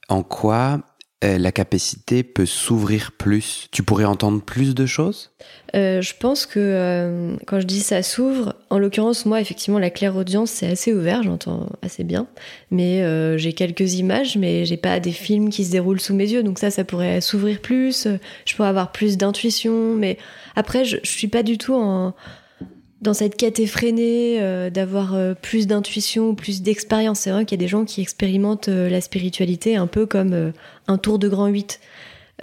En 0.08 0.22
quoi 0.22 0.80
euh, 1.24 1.38
la 1.38 1.50
capacité 1.50 2.22
peut 2.22 2.44
s'ouvrir 2.44 3.12
plus? 3.12 3.68
Tu 3.72 3.82
pourrais 3.82 4.04
entendre 4.04 4.42
plus 4.42 4.74
de 4.74 4.84
choses? 4.84 5.32
Euh, 5.74 6.02
je 6.02 6.12
pense 6.18 6.44
que 6.44 6.60
euh, 6.60 7.36
quand 7.46 7.58
je 7.58 7.66
dis 7.66 7.80
ça 7.80 8.02
s'ouvre, 8.02 8.54
en 8.68 8.78
l'occurrence 8.78 9.24
moi 9.24 9.40
effectivement 9.40 9.78
la 9.78 9.90
claire 9.90 10.14
audience 10.14 10.50
c'est 10.50 10.66
assez 10.66 10.92
ouvert, 10.92 11.22
j'entends 11.22 11.70
assez 11.82 12.04
bien, 12.04 12.26
mais 12.70 13.02
j'ai 13.38 13.54
quelques 13.54 13.94
images, 13.94 14.36
mais 14.36 14.64
j'ai 14.64 14.76
pas 14.76 15.00
des 15.00 15.12
films 15.12 15.48
qui 15.48 15.64
se 15.64 15.72
déroulent 15.72 16.00
sous 16.00 16.14
mes 16.14 16.30
yeux, 16.30 16.42
donc 16.42 16.58
ça 16.58 16.70
ça 16.70 16.84
pourrait 16.84 17.20
s'ouvrir 17.20 17.60
plus, 17.60 18.06
je 18.44 18.54
pourrais 18.54 18.68
avoir 18.68 18.92
plus 18.92 19.16
d'intuition, 19.16 19.94
mais 19.94 20.18
après 20.54 20.84
je, 20.84 20.98
je 21.02 21.10
suis 21.10 21.28
pas 21.28 21.42
du 21.42 21.58
tout 21.58 21.74
en 21.74 22.14
dans 23.00 23.14
cette 23.14 23.36
quête 23.36 23.60
effrénée 23.60 24.40
euh, 24.40 24.70
d'avoir 24.70 25.14
euh, 25.14 25.34
plus 25.34 25.66
d'intuition, 25.66 26.34
plus 26.34 26.62
d'expérience. 26.62 27.20
C'est 27.20 27.30
vrai 27.30 27.44
qu'il 27.44 27.58
y 27.58 27.62
a 27.62 27.64
des 27.64 27.68
gens 27.68 27.84
qui 27.84 28.00
expérimentent 28.00 28.68
euh, 28.68 28.88
la 28.88 29.00
spiritualité 29.00 29.76
un 29.76 29.86
peu 29.86 30.06
comme 30.06 30.52
un 30.86 30.98
tour 30.98 31.18
de 31.18 31.28
grand 31.28 31.46
8. 31.46 31.80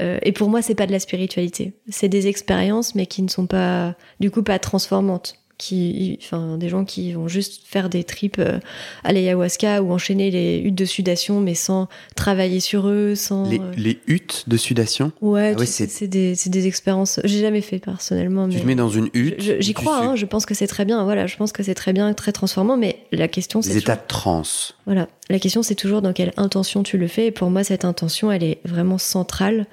Euh, 0.01 0.17
et 0.21 0.31
pour 0.31 0.49
moi, 0.49 0.61
c'est 0.61 0.75
pas 0.75 0.87
de 0.87 0.91
la 0.91 0.99
spiritualité. 0.99 1.73
C'est 1.89 2.09
des 2.09 2.27
expériences, 2.27 2.95
mais 2.95 3.05
qui 3.05 3.21
ne 3.21 3.27
sont 3.27 3.47
pas, 3.47 3.95
du 4.19 4.31
coup, 4.31 4.43
pas 4.43 4.59
transformantes. 4.59 5.35
Qui, 5.65 6.19
enfin, 6.21 6.57
des 6.57 6.67
gens 6.67 6.83
qui 6.83 7.13
vont 7.13 7.29
juste 7.29 7.61
faire 7.65 7.87
des 7.89 8.03
trips 8.03 8.37
euh, 8.37 8.59
à 9.05 9.13
l'ayahuasca 9.13 9.81
ou 9.81 9.93
enchaîner 9.93 10.29
les 10.29 10.59
huttes 10.59 10.75
de 10.75 10.83
sudation, 10.83 11.39
mais 11.39 11.53
sans 11.55 11.87
travailler 12.17 12.59
sur 12.59 12.89
eux, 12.89 13.15
sans. 13.15 13.49
les, 13.49 13.59
euh, 13.59 13.71
les 13.77 13.99
huttes 14.07 14.43
de 14.47 14.57
sudation? 14.57 15.13
Ouais, 15.21 15.53
Ah 15.55 15.59
ouais, 15.59 15.65
c'est- 15.65 15.87
c'est 15.89 16.09
des, 16.09 16.35
des 16.47 16.67
expériences. 16.67 17.21
J'ai 17.23 17.39
jamais 17.39 17.61
fait 17.61 17.79
personnellement, 17.79 18.45
mais. 18.47 18.55
Tu 18.55 18.59
te 18.59 18.65
mets 18.65 18.75
dans 18.75 18.89
une 18.89 19.09
hutte. 19.13 19.39
J'y 19.61 19.73
crois, 19.73 19.99
hein, 20.03 20.15
je 20.17 20.25
pense 20.25 20.45
que 20.45 20.53
c'est 20.53 20.67
très 20.67 20.83
bien. 20.83 21.01
Voilà, 21.05 21.27
je 21.27 21.37
pense 21.37 21.53
que 21.53 21.63
c'est 21.63 21.75
très 21.75 21.93
bien, 21.93 22.13
très 22.13 22.33
transformant. 22.33 22.75
Mais 22.75 22.97
la 23.13 23.29
question, 23.29 23.61
c'est 23.61 23.69
états 23.77 23.95
toujours- 23.95 24.01
de 24.03 24.07
transe. 24.09 24.75
voilà, 24.85 25.07
la 25.29 25.39
question, 25.39 25.63
c'est 25.63 25.75
toujours 25.75 26.01
dans 26.01 26.11
quelle 26.11 26.33
intention 26.35 26.83
tu 26.83 26.97
le 26.97 27.07
fais. 27.07 27.27
Et 27.27 27.31
pour 27.31 27.49
moi, 27.49 27.63
cette 27.63 27.85
intention, 27.85 28.33
elle 28.33 28.43
est 28.43 28.59
vraiment 28.65 28.97
centrale 28.97 29.65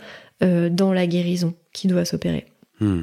euh, 0.45 0.69
dans 0.71 0.93
la 0.93 1.09
guérison 1.09 1.55
qui 1.73 1.89
doit 1.89 2.05
s'opérer. 2.05 2.47
Hmm. 2.79 3.03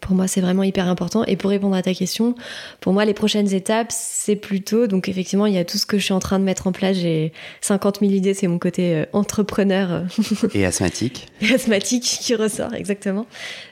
Pour 0.00 0.14
moi, 0.14 0.26
c'est 0.28 0.40
vraiment 0.40 0.62
hyper 0.62 0.88
important. 0.88 1.24
Et 1.24 1.36
pour 1.36 1.50
répondre 1.50 1.74
à 1.74 1.82
ta 1.82 1.94
question, 1.94 2.34
pour 2.80 2.92
moi, 2.92 3.04
les 3.04 3.14
prochaines 3.14 3.52
étapes, 3.52 3.88
c'est 3.90 4.36
plutôt. 4.36 4.86
Donc, 4.86 5.08
effectivement, 5.08 5.46
il 5.46 5.54
y 5.54 5.58
a 5.58 5.64
tout 5.64 5.78
ce 5.78 5.86
que 5.86 5.98
je 5.98 6.04
suis 6.04 6.14
en 6.14 6.18
train 6.20 6.38
de 6.38 6.44
mettre 6.44 6.66
en 6.66 6.72
place. 6.72 6.96
J'ai 6.96 7.32
50 7.60 8.00
000 8.00 8.12
idées. 8.12 8.34
C'est 8.34 8.46
mon 8.48 8.58
côté 8.58 8.94
euh, 8.94 9.04
entrepreneur 9.12 10.04
Et 10.54 10.64
asthmatique 10.64 11.26
et 11.40 11.54
asthmatique 11.54 12.02
qui 12.20 12.34
ressort, 12.34 12.74
exactement. 12.74 13.26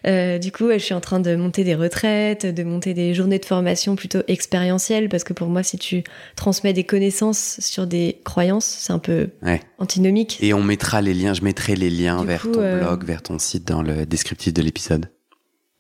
Euh, 0.07 0.39
du 0.39 0.53
coup, 0.53 0.71
je 0.73 0.79
suis 0.79 0.95
en 0.95 1.01
train 1.01 1.21
de 1.21 1.35
monter 1.37 1.65
des 1.65 1.75
retraites, 1.75 2.47
de 2.47 2.62
monter 2.62 2.95
des 2.95 3.15
journées 3.15 3.39
de 3.39 3.45
formation 3.45 3.97
plutôt 3.97 4.21
expérientielles. 4.29 5.09
Parce 5.09 5.25
que 5.25 5.33
pour 5.33 5.49
moi, 5.49 5.62
si 5.62 5.79
tu 5.79 6.05
transmets 6.37 6.73
des 6.73 6.85
connaissances 6.85 7.59
sur 7.61 7.87
des 7.87 8.19
croyances, 8.25 8.65
c'est 8.81 8.93
un 8.93 8.99
peu 8.99 9.29
Ouais. 9.43 9.61
antinomique. 9.79 10.39
Et 10.41 10.55
on 10.55 10.62
mettra 10.62 11.01
les 11.03 11.15
liens, 11.15 11.35
je 11.35 11.43
mettrai 11.43 11.77
les 11.77 11.91
liens 11.91 12.21
Du 12.21 12.27
vers 12.27 12.43
coup, 12.43 12.53
ton 12.53 12.61
euh, 12.61 12.79
blog, 12.81 13.05
vers 13.05 13.23
ton 13.23 13.39
site 13.39 13.67
dans 13.67 13.83
le 13.83 14.07
descriptif 14.07 14.53
de 14.55 14.62
l'épisode. 14.62 15.09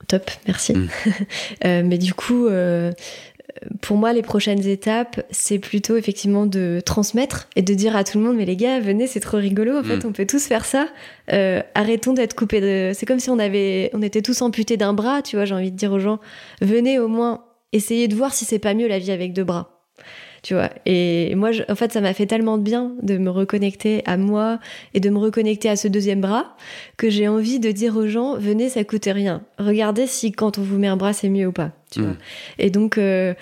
Top, 0.08 0.30
merci. 0.46 0.72
Mm. 0.74 0.88
Euh, 1.64 1.82
mais 1.84 1.98
du 1.98 2.14
coup, 2.14 2.46
euh, 2.46 2.92
pour 3.80 3.96
moi, 3.96 4.12
les 4.12 4.22
prochaines 4.22 4.66
étapes, 4.66 5.22
c'est 5.30 5.58
plutôt 5.58 5.96
effectivement 5.96 6.46
de 6.46 6.80
transmettre 6.84 7.48
et 7.56 7.62
de 7.62 7.74
dire 7.74 7.96
à 7.96 8.04
tout 8.04 8.18
le 8.18 8.24
monde, 8.24 8.36
mais 8.36 8.44
les 8.44 8.56
gars, 8.56 8.78
venez, 8.80 9.06
c'est 9.06 9.20
trop 9.20 9.38
rigolo. 9.38 9.78
En 9.78 9.82
fait, 9.82 9.96
Mm. 10.04 10.08
on 10.08 10.12
peut 10.12 10.26
tous 10.26 10.44
faire 10.46 10.64
ça. 10.64 10.88
Euh, 11.32 11.62
arrêtons 11.74 12.12
d'être 12.12 12.34
coupés 12.34 12.60
de. 12.60 12.92
C'est 12.94 13.06
comme 13.06 13.20
si 13.20 13.30
on 13.30 13.38
avait, 13.38 13.90
on 13.94 14.02
était 14.02 14.22
tous 14.22 14.42
amputés 14.42 14.76
d'un 14.76 14.92
bras. 14.92 15.22
Tu 15.22 15.36
vois, 15.36 15.44
j'ai 15.44 15.54
envie 15.54 15.72
de 15.72 15.76
dire 15.76 15.92
aux 15.92 15.98
gens, 16.00 16.20
venez 16.60 16.98
au 16.98 17.08
moins 17.08 17.44
essayer 17.72 18.06
de 18.08 18.14
voir 18.14 18.32
si 18.34 18.44
c'est 18.44 18.58
pas 18.58 18.74
mieux 18.74 18.88
la 18.88 18.98
vie 18.98 19.10
avec 19.10 19.32
deux 19.32 19.44
bras. 19.44 19.72
Tu 20.46 20.54
vois. 20.54 20.70
Et 20.84 21.34
moi, 21.34 21.50
je- 21.50 21.64
en 21.68 21.74
fait, 21.74 21.92
ça 21.92 22.00
m'a 22.00 22.14
fait 22.14 22.26
tellement 22.26 22.56
de 22.56 22.62
bien 22.62 22.92
de 23.02 23.18
me 23.18 23.30
reconnecter 23.30 24.04
à 24.06 24.16
moi 24.16 24.60
et 24.94 25.00
de 25.00 25.10
me 25.10 25.18
reconnecter 25.18 25.68
à 25.68 25.74
ce 25.74 25.88
deuxième 25.88 26.20
bras 26.20 26.56
que 26.96 27.10
j'ai 27.10 27.26
envie 27.26 27.58
de 27.58 27.72
dire 27.72 27.96
aux 27.96 28.06
gens, 28.06 28.36
venez, 28.38 28.68
ça 28.68 28.84
coûte 28.84 29.08
rien. 29.12 29.42
Regardez 29.58 30.06
si 30.06 30.30
quand 30.30 30.58
on 30.58 30.62
vous 30.62 30.78
met 30.78 30.86
un 30.86 30.96
bras, 30.96 31.12
c'est 31.12 31.30
mieux 31.30 31.48
ou 31.48 31.52
pas. 31.52 31.72
Tu 31.90 31.98
Mm. 31.98 32.04
vois. 32.04 32.14
Et 32.60 32.70
donc, 32.70 32.96
euh, 32.96 33.34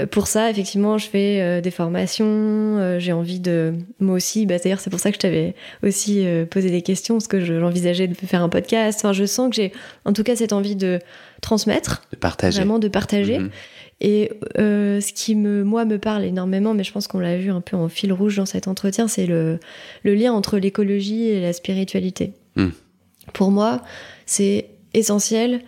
euh, 0.00 0.06
pour 0.06 0.26
ça, 0.26 0.50
effectivement, 0.50 0.98
je 0.98 1.06
fais 1.08 1.40
euh, 1.40 1.60
des 1.60 1.70
formations. 1.70 2.26
euh, 2.26 2.98
j'ai 2.98 3.12
envie 3.12 3.38
de, 3.38 3.74
moi 4.00 4.16
aussi, 4.16 4.44
bah, 4.44 4.56
d'ailleurs, 4.58 4.80
c'est 4.80 4.90
pour 4.90 4.98
ça 4.98 5.10
que 5.10 5.14
je 5.14 5.20
t'avais 5.20 5.54
aussi 5.84 6.26
posé 6.50 6.70
des 6.70 6.82
questions, 6.82 7.14
parce 7.16 7.28
que 7.28 7.38
je- 7.38 7.60
j'envisageais 7.60 8.08
de 8.08 8.14
faire 8.14 8.42
un 8.42 8.48
podcast. 8.48 8.98
Enfin, 9.00 9.12
je 9.12 9.24
sens 9.26 9.48
que 9.50 9.54
j'ai, 9.54 9.70
en 10.04 10.12
tout 10.12 10.24
cas, 10.24 10.34
cette 10.34 10.52
envie 10.52 10.74
de 10.74 10.98
transmettre, 11.40 12.02
De 12.10 12.16
partager. 12.16 12.58
vraiment 12.58 12.80
de 12.80 12.88
partager. 12.88 13.38
Mhm. 13.38 13.50
Et 14.00 14.30
euh, 14.58 15.00
ce 15.00 15.12
qui 15.12 15.34
me, 15.34 15.64
moi, 15.64 15.84
me 15.84 15.98
parle 15.98 16.24
énormément, 16.24 16.72
mais 16.72 16.84
je 16.84 16.92
pense 16.92 17.08
qu'on 17.08 17.18
l'a 17.18 17.36
vu 17.36 17.50
un 17.50 17.60
peu 17.60 17.76
en 17.76 17.88
fil 17.88 18.12
rouge 18.12 18.36
dans 18.36 18.46
cet 18.46 18.68
entretien, 18.68 19.08
c'est 19.08 19.26
le, 19.26 19.58
le 20.04 20.14
lien 20.14 20.32
entre 20.32 20.58
l'écologie 20.58 21.24
et 21.24 21.40
la 21.40 21.52
spiritualité. 21.52 22.32
Mm. 22.56 22.68
Pour 23.32 23.50
moi, 23.50 23.82
c'est 24.24 24.66
essentiel 24.94 25.62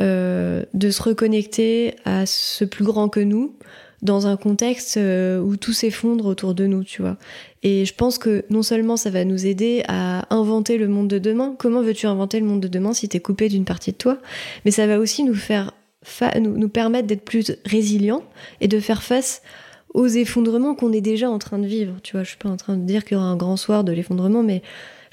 euh, 0.00 0.64
de 0.72 0.90
se 0.90 1.02
reconnecter 1.02 1.94
à 2.04 2.26
ce 2.26 2.64
plus 2.64 2.84
grand 2.84 3.08
que 3.08 3.20
nous 3.20 3.54
dans 4.02 4.26
un 4.26 4.36
contexte 4.36 4.96
euh, 4.96 5.38
où 5.40 5.56
tout 5.56 5.72
s'effondre 5.72 6.26
autour 6.26 6.54
de 6.54 6.66
nous, 6.66 6.84
tu 6.84 7.00
vois. 7.00 7.16
Et 7.62 7.84
je 7.86 7.94
pense 7.94 8.18
que 8.18 8.44
non 8.50 8.62
seulement 8.62 8.96
ça 8.96 9.08
va 9.10 9.24
nous 9.24 9.46
aider 9.46 9.82
à 9.88 10.26
inventer 10.34 10.76
le 10.78 10.88
monde 10.88 11.08
de 11.08 11.18
demain, 11.18 11.54
comment 11.58 11.80
veux-tu 11.80 12.06
inventer 12.06 12.40
le 12.40 12.46
monde 12.46 12.60
de 12.60 12.68
demain 12.68 12.92
si 12.92 13.08
t'es 13.08 13.20
coupé 13.20 13.48
d'une 13.48 13.64
partie 13.64 13.92
de 13.92 13.96
toi, 13.96 14.18
mais 14.64 14.70
ça 14.70 14.86
va 14.86 14.98
aussi 14.98 15.22
nous 15.22 15.34
faire 15.34 15.66
fa- 15.66 15.72
nous, 16.40 16.56
nous 16.56 16.68
permettre 16.68 17.06
d'être 17.06 17.24
plus 17.24 17.52
résilients 17.64 18.22
et 18.60 18.68
de 18.68 18.80
faire 18.80 19.02
face 19.02 19.42
aux 19.94 20.08
effondrements 20.08 20.74
qu'on 20.74 20.92
est 20.92 21.00
déjà 21.00 21.30
en 21.30 21.38
train 21.38 21.58
de 21.58 21.66
vivre. 21.66 21.94
Tu 22.02 22.12
vois, 22.12 22.24
je 22.24 22.28
suis 22.30 22.38
pas 22.38 22.48
en 22.48 22.56
train 22.56 22.76
de 22.76 22.84
dire 22.84 23.04
qu'il 23.04 23.16
y 23.16 23.16
aura 23.16 23.26
un 23.26 23.36
grand 23.36 23.56
soir 23.56 23.84
de 23.84 23.92
l'effondrement, 23.92 24.42
mais 24.42 24.62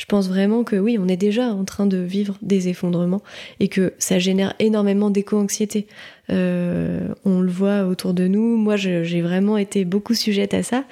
je 0.01 0.07
pense 0.07 0.27
vraiment 0.27 0.63
que 0.63 0.75
oui, 0.75 0.97
on 0.99 1.07
est 1.07 1.17
déjà 1.17 1.53
en 1.53 1.63
train 1.63 1.85
de 1.85 1.97
vivre 1.97 2.35
des 2.41 2.69
effondrements 2.69 3.21
et 3.59 3.67
que 3.67 3.93
ça 3.99 4.17
génère 4.17 4.55
énormément 4.57 5.11
d'éco-anxiété. 5.11 5.85
Euh, 6.31 7.09
on 7.23 7.39
le 7.39 7.51
voit 7.51 7.85
autour 7.85 8.15
de 8.15 8.25
nous. 8.27 8.57
Moi, 8.57 8.77
j'ai 8.77 9.21
vraiment 9.21 9.57
été 9.57 9.85
beaucoup 9.85 10.15
sujette 10.15 10.55
à 10.55 10.63
ça. 10.63 10.85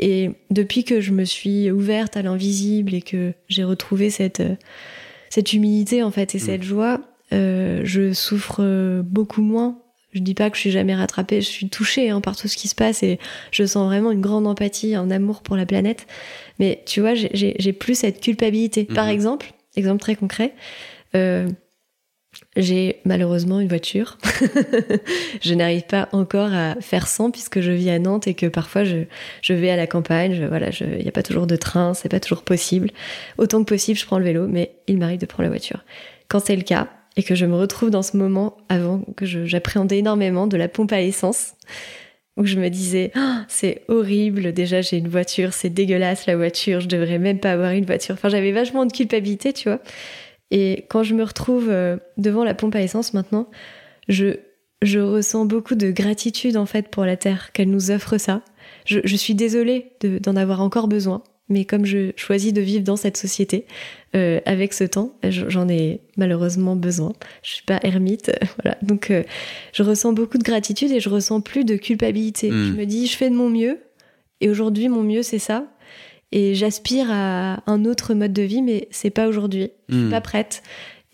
Et 0.00 0.30
depuis 0.50 0.82
que 0.82 1.00
je 1.00 1.12
me 1.12 1.24
suis 1.24 1.70
ouverte 1.70 2.16
à 2.16 2.22
l'invisible 2.22 2.94
et 2.94 3.02
que 3.02 3.32
j'ai 3.48 3.62
retrouvé 3.62 4.10
cette, 4.10 4.40
euh, 4.40 4.56
cette 5.30 5.52
humilité 5.52 6.02
en 6.02 6.10
fait 6.10 6.34
et 6.34 6.40
cette 6.40 6.64
joie, 6.64 7.00
euh, 7.32 7.80
je 7.84 8.12
souffre 8.12 9.02
beaucoup 9.02 9.42
moins. 9.42 9.78
Je 10.12 10.20
dis 10.20 10.34
pas 10.34 10.48
que 10.48 10.56
je 10.56 10.62
suis 10.62 10.70
jamais 10.70 10.94
rattrapée, 10.94 11.42
je 11.42 11.46
suis 11.46 11.68
touchée 11.68 12.08
hein, 12.08 12.22
par 12.22 12.34
tout 12.34 12.48
ce 12.48 12.56
qui 12.56 12.66
se 12.68 12.74
passe 12.74 13.02
et 13.02 13.18
je 13.50 13.64
sens 13.64 13.86
vraiment 13.86 14.10
une 14.10 14.22
grande 14.22 14.46
empathie, 14.46 14.94
un 14.94 15.10
amour 15.10 15.42
pour 15.42 15.54
la 15.54 15.66
planète. 15.66 16.06
Mais 16.58 16.82
tu 16.86 17.00
vois, 17.00 17.12
j'ai 17.14 17.72
plus 17.74 17.94
cette 17.94 18.20
culpabilité. 18.20 18.84
Par 18.84 19.06
mhm. 19.06 19.12
exemple, 19.12 19.52
exemple 19.76 20.00
très 20.00 20.16
concret, 20.16 20.54
euh, 21.14 21.46
j'ai 22.56 23.00
malheureusement 23.04 23.60
une 23.60 23.68
voiture. 23.68 24.16
je 25.42 25.54
n'arrive 25.54 25.84
pas 25.84 26.08
encore 26.12 26.52
à 26.54 26.76
faire 26.80 27.06
sans 27.06 27.30
puisque 27.30 27.60
je 27.60 27.70
vis 27.70 27.90
à 27.90 27.98
Nantes 27.98 28.26
et 28.26 28.34
que 28.34 28.46
parfois 28.46 28.84
je, 28.84 29.04
je 29.42 29.52
vais 29.52 29.70
à 29.70 29.76
la 29.76 29.86
campagne. 29.86 30.34
Je, 30.34 30.44
voilà, 30.44 30.70
il 30.80 31.02
n'y 31.02 31.08
a 31.08 31.12
pas 31.12 31.22
toujours 31.22 31.46
de 31.46 31.56
train, 31.56 31.92
c'est 31.92 32.08
pas 32.08 32.20
toujours 32.20 32.42
possible. 32.42 32.90
Autant 33.36 33.58
que 33.60 33.68
possible, 33.68 33.98
je 33.98 34.06
prends 34.06 34.18
le 34.18 34.24
vélo, 34.24 34.46
mais 34.48 34.72
il 34.86 34.96
m'arrive 34.96 35.20
de 35.20 35.26
prendre 35.26 35.44
la 35.44 35.50
voiture. 35.50 35.84
Quand 36.28 36.40
c'est 36.40 36.56
le 36.56 36.62
cas 36.62 36.88
et 37.18 37.24
que 37.24 37.34
je 37.34 37.44
me 37.44 37.56
retrouve 37.56 37.90
dans 37.90 38.02
ce 38.02 38.16
moment 38.16 38.56
avant 38.68 39.02
que 39.16 39.26
j'appréhendais 39.26 39.98
énormément 39.98 40.46
de 40.46 40.56
la 40.56 40.68
pompe 40.68 40.92
à 40.92 41.02
essence, 41.02 41.54
où 42.36 42.46
je 42.46 42.58
me 42.58 42.70
disais 42.70 43.10
oh, 43.16 43.38
c'est 43.48 43.82
horrible. 43.88 44.52
Déjà 44.52 44.80
j'ai 44.80 44.96
une 44.96 45.08
voiture 45.08 45.52
c'est 45.52 45.68
dégueulasse 45.68 46.26
la 46.26 46.36
voiture. 46.36 46.80
Je 46.80 46.86
devrais 46.86 47.18
même 47.18 47.40
pas 47.40 47.52
avoir 47.52 47.72
une 47.72 47.84
voiture. 47.84 48.14
Enfin 48.14 48.28
j'avais 48.28 48.52
vachement 48.52 48.86
de 48.86 48.92
culpabilité 48.92 49.52
tu 49.52 49.68
vois. 49.68 49.80
Et 50.52 50.86
quand 50.88 51.02
je 51.02 51.14
me 51.14 51.24
retrouve 51.24 51.68
euh, 51.68 51.96
devant 52.16 52.44
la 52.44 52.54
pompe 52.54 52.76
à 52.76 52.82
essence 52.82 53.12
maintenant, 53.12 53.50
je, 54.08 54.36
je 54.80 55.00
ressens 55.00 55.44
beaucoup 55.44 55.74
de 55.74 55.90
gratitude 55.90 56.56
en 56.56 56.66
fait 56.66 56.88
pour 56.88 57.04
la 57.04 57.16
Terre, 57.16 57.50
qu'elle 57.52 57.68
nous 57.68 57.90
offre 57.90 58.16
ça. 58.16 58.42
Je, 58.86 59.00
je 59.04 59.16
suis 59.16 59.34
désolée 59.34 59.90
d'en 60.22 60.36
avoir 60.36 60.62
encore 60.62 60.86
besoin, 60.86 61.24
mais 61.48 61.64
comme 61.64 61.84
je 61.84 62.12
choisis 62.16 62.52
de 62.52 62.60
vivre 62.60 62.84
dans 62.84 62.96
cette 62.96 63.16
société, 63.16 63.66
euh, 64.16 64.40
avec 64.44 64.72
ce 64.72 64.84
temps, 64.84 65.14
j'en 65.22 65.68
ai 65.68 66.00
malheureusement 66.16 66.76
besoin. 66.76 67.12
Je 67.42 67.54
suis 67.54 67.64
pas 67.64 67.80
ermite, 67.82 68.32
voilà. 68.62 68.76
Donc 68.82 69.10
euh, 69.10 69.22
je 69.72 69.82
ressens 69.82 70.12
beaucoup 70.12 70.38
de 70.38 70.44
gratitude 70.44 70.90
et 70.92 71.00
je 71.00 71.08
ressens 71.08 71.40
plus 71.40 71.64
de 71.64 71.76
culpabilité. 71.76 72.50
Hmm. 72.50 72.68
Je 72.68 72.72
me 72.72 72.86
dis, 72.86 73.06
je 73.06 73.16
fais 73.16 73.30
de 73.30 73.34
mon 73.34 73.50
mieux, 73.50 73.78
et 74.40 74.48
aujourd'hui 74.48 74.88
mon 74.88 75.02
mieux 75.02 75.22
c'est 75.22 75.38
ça, 75.38 75.66
et 76.32 76.54
j'aspire 76.54 77.08
à 77.10 77.62
un 77.66 77.84
autre 77.84 78.14
mode 78.14 78.32
de 78.32 78.42
vie, 78.42 78.62
mais 78.62 78.88
c'est 78.90 79.10
pas 79.10 79.28
aujourd'hui. 79.28 79.70
Je 79.88 79.96
suis 79.96 80.04
hmm. 80.06 80.10
pas 80.10 80.20
prête. 80.20 80.62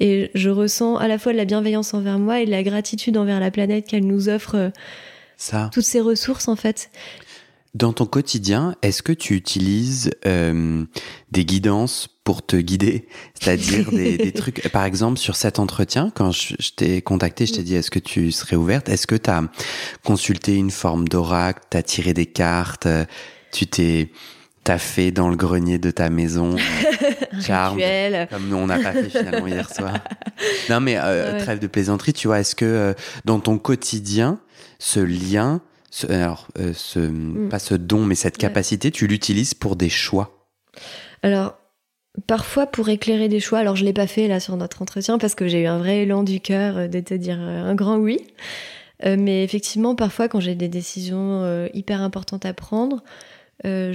Et 0.01 0.31
je 0.35 0.51
ressens 0.51 0.97
à 0.97 1.07
la 1.07 1.18
fois 1.18 1.33
de 1.33 1.37
la 1.37 1.44
bienveillance 1.44 1.94
envers 1.94 2.18
moi 2.18 2.40
et 2.40 2.47
de 2.47 2.51
la 2.51 2.62
gratitude 2.62 3.16
envers 3.16 3.38
la 3.38 3.51
planète 3.51 3.87
qu'elle 3.87 4.07
nous 4.07 4.29
offre 4.29 4.57
euh, 4.57 4.70
ça. 5.37 5.70
toutes 5.73 5.85
ces 5.85 6.01
ressources 6.01 6.49
en 6.49 6.57
fait. 6.57 6.90
Dans 7.75 7.93
ton 7.93 8.07
quotidien, 8.07 8.77
est-ce 8.83 9.03
que 9.03 9.13
tu 9.13 9.35
utilises 9.35 10.13
euh, 10.27 10.85
des 11.33 11.45
guidances 11.45 12.09
pour 12.23 12.47
te 12.47 12.55
guider? 12.55 13.09
C'est-à-dire 13.35 13.91
des, 13.91 14.33
trucs, 14.37 14.69
par 14.71 14.85
exemple, 14.85 15.19
sur 15.19 15.35
cet 15.35 15.59
entretien, 15.59 16.13
quand 16.15 16.31
je, 16.31 16.55
t'ai 16.77 17.03
contacté, 17.03 17.47
je 17.47 17.55
t'ai 17.55 17.63
dit, 17.65 17.75
est-ce 17.75 17.91
que 17.91 17.99
tu 17.99 18.31
serais 18.31 18.55
ouverte? 18.55 18.89
Est-ce 18.89 19.09
que 19.09 19.17
tu 19.17 19.29
as 19.29 19.43
consulté 20.05 20.55
une 20.55 20.71
forme 20.71 21.09
d'oracle, 21.09 21.63
tu 21.69 21.77
as 21.77 21.83
tiré 21.83 22.15
des 22.15 22.27
cartes, 22.27 22.87
tu 23.53 23.67
t'es 23.67 24.11
t'as 24.65 24.79
fait 24.79 25.11
dans 25.11 25.29
le 25.29 25.37
grenier 25.37 25.79
de 25.79 25.91
ta 25.91 26.09
maison 26.09 26.57
charme 27.43 27.79
comme 28.31 28.53
on 28.55 28.67
n'a 28.67 28.79
pas 28.79 28.93
fait 28.93 29.11
finalement 29.11 29.47
hier 29.47 29.69
soir. 29.75 29.99
Non 30.71 30.81
mais 30.81 30.97
euh, 30.97 31.39
trêve 31.39 31.59
de 31.59 31.67
plaisanterie 31.67 32.15
tu 32.15 32.29
vois 32.29 32.41
est-ce 32.41 32.55
que 32.55 32.65
euh, 32.65 32.95
dans 33.27 33.41
ton 33.41 33.59
quotidien 33.59 34.39
ce 34.79 35.01
lien 35.01 35.61
ce, 35.95 36.07
alors 36.07 36.49
euh, 36.59 36.73
ce, 36.75 36.99
mm. 36.99 37.49
pas 37.49 37.59
ce 37.59 37.75
don 37.75 38.05
mais 38.05 38.15
cette 38.15 38.39
capacité 38.39 38.91
tu 38.91 39.07
l'utilises 39.07 39.55
pour 39.55 39.77
des 39.77 39.89
choix. 39.89 40.49
Alors 41.23 41.55
parfois 42.27 42.67
pour 42.67 42.89
éclairer 42.89 43.29
des 43.29 43.41
choix 43.41 43.59
alors 43.59 43.77
je 43.77 43.85
l'ai 43.85 43.93
pas 43.93 44.07
fait 44.07 44.29
là 44.29 44.41
sur 44.41 44.57
notre 44.57 44.83
entretien 44.83 45.19
parce 45.19 45.35
que 45.35 45.47
j'ai 45.49 45.63
eu 45.63 45.67
un 45.67 45.79
vrai 45.79 46.03
élan 46.03 46.23
du 46.23 46.41
cœur 46.41 46.89
de 46.89 47.01
te 47.01 47.15
dire 47.15 47.39
un 47.39 47.75
grand 47.75 47.97
oui. 47.97 48.19
Mais 49.05 49.45
effectivement 49.45 49.95
parfois 49.95 50.29
quand 50.29 50.41
j'ai 50.41 50.55
des 50.55 50.69
décisions 50.69 51.69
hyper 51.75 52.01
importantes 52.01 52.47
à 52.47 52.55
prendre 52.55 53.03
euh, 53.65 53.93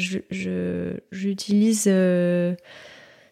j'utilise 1.12 1.86
euh, 1.88 2.56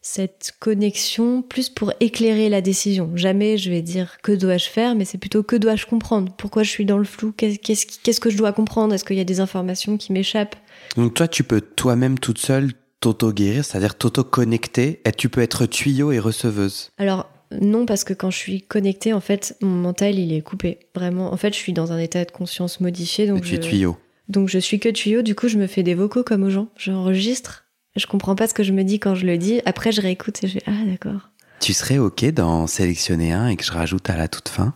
cette 0.02 0.54
connexion 0.60 1.42
plus 1.42 1.70
pour 1.70 1.94
éclairer 2.00 2.50
la 2.50 2.62
décision. 2.62 3.12
Jamais 3.16 3.58
je 3.58 3.70
vais 3.70 3.82
dire 3.82 4.18
que 4.24 4.32
dois-je 4.32 4.70
faire, 4.70 4.96
mais 4.96 5.06
c'est 5.06 5.18
plutôt 5.18 5.44
que 5.44 5.56
dois-je 5.56 5.86
comprendre. 5.86 6.34
Pourquoi 6.38 6.64
je 6.64 6.70
suis 6.70 6.86
dans 6.86 6.98
le 6.98 7.04
flou? 7.04 7.34
Qu'est-ce 7.36 8.20
que 8.20 8.30
je 8.30 8.38
dois 8.38 8.54
comprendre? 8.54 8.94
Est-ce 8.94 9.04
qu'il 9.04 9.18
y 9.18 9.22
a 9.22 9.26
des 9.26 9.40
informations 9.40 9.98
qui 9.98 10.14
m'échappent? 10.14 10.56
Donc 10.96 11.14
toi, 11.14 11.28
tu 11.28 11.44
peux 11.44 11.62
toi-même 11.62 12.20
toute 12.20 12.40
seule 12.40 12.72
t'auto-guérir, 13.00 13.64
c'est-à-dire 13.66 13.96
t'auto-connecter, 13.96 15.02
et 15.06 15.12
tu 15.12 15.30
peux 15.30 15.42
être 15.42 15.66
tuyau 15.66 16.12
et 16.12 16.20
receveuse. 16.20 16.90
Alors, 16.98 17.30
non, 17.62 17.86
parce 17.86 18.04
que 18.04 18.14
quand 18.14 18.32
je 18.32 18.38
suis 18.38 18.62
connectée, 18.62 19.14
en 19.14 19.22
fait, 19.22 19.56
mon 19.62 19.70
mental, 19.70 20.18
il 20.18 20.34
est 20.34 20.42
coupé. 20.42 20.80
Vraiment. 20.96 21.32
En 21.32 21.38
fait, 21.38 21.54
je 21.54 21.60
suis 21.60 21.74
dans 21.74 21.92
un 21.92 22.00
état 22.00 22.26
de 22.26 22.32
conscience 22.32 22.80
modifié. 22.80 23.28
Donc 23.28 23.44
tu 23.44 23.56
es 23.56 23.60
tuyau. 23.60 23.98
Donc 24.30 24.50
je 24.50 24.60
suis 24.60 24.80
que 24.80 24.90
tuyau, 24.90 25.22
du 25.22 25.36
coup 25.36 25.48
je 25.48 25.58
me 25.58 25.68
fais 25.68 25.84
des 25.84 25.94
vocaux 25.94 26.22
comme 26.22 26.44
aux 26.44 26.50
gens. 26.50 26.68
J'enregistre, 26.76 27.64
je 27.98 28.08
comprends 28.08 28.36
pas 28.36 28.48
ce 28.48 28.54
que 28.54 28.64
je 28.64 28.72
me 28.72 28.84
dis 28.84 29.00
quand 29.00 29.16
je 29.16 29.26
le 29.26 29.38
dis. 29.38 29.62
Après 29.66 29.92
je 29.92 30.02
réécoute 30.02 30.44
et 30.44 30.48
je 30.48 30.54
fais 30.54 30.64
ah 30.68 30.86
d'accord. 30.86 31.30
Tu 31.60 31.74
serais 31.74 31.98
ok 31.98 32.26
d'en 32.32 32.68
sélectionner 32.68 33.34
un 33.34 33.48
et 33.48 33.56
que 33.56 33.64
je 33.64 33.72
rajoute 33.72 34.10
à 34.10 34.18
la 34.18 34.28
toute 34.28 34.50
fin? 34.50 34.74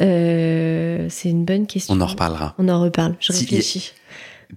Euh, 0.00 1.06
C'est 1.10 1.28
une 1.28 1.44
bonne 1.44 1.66
question. 1.66 1.94
On 1.94 2.00
en 2.00 2.06
reparlera. 2.06 2.54
On 2.58 2.68
en 2.68 2.80
reparle. 2.80 3.16
Je 3.20 3.32
réfléchis. 3.32 3.92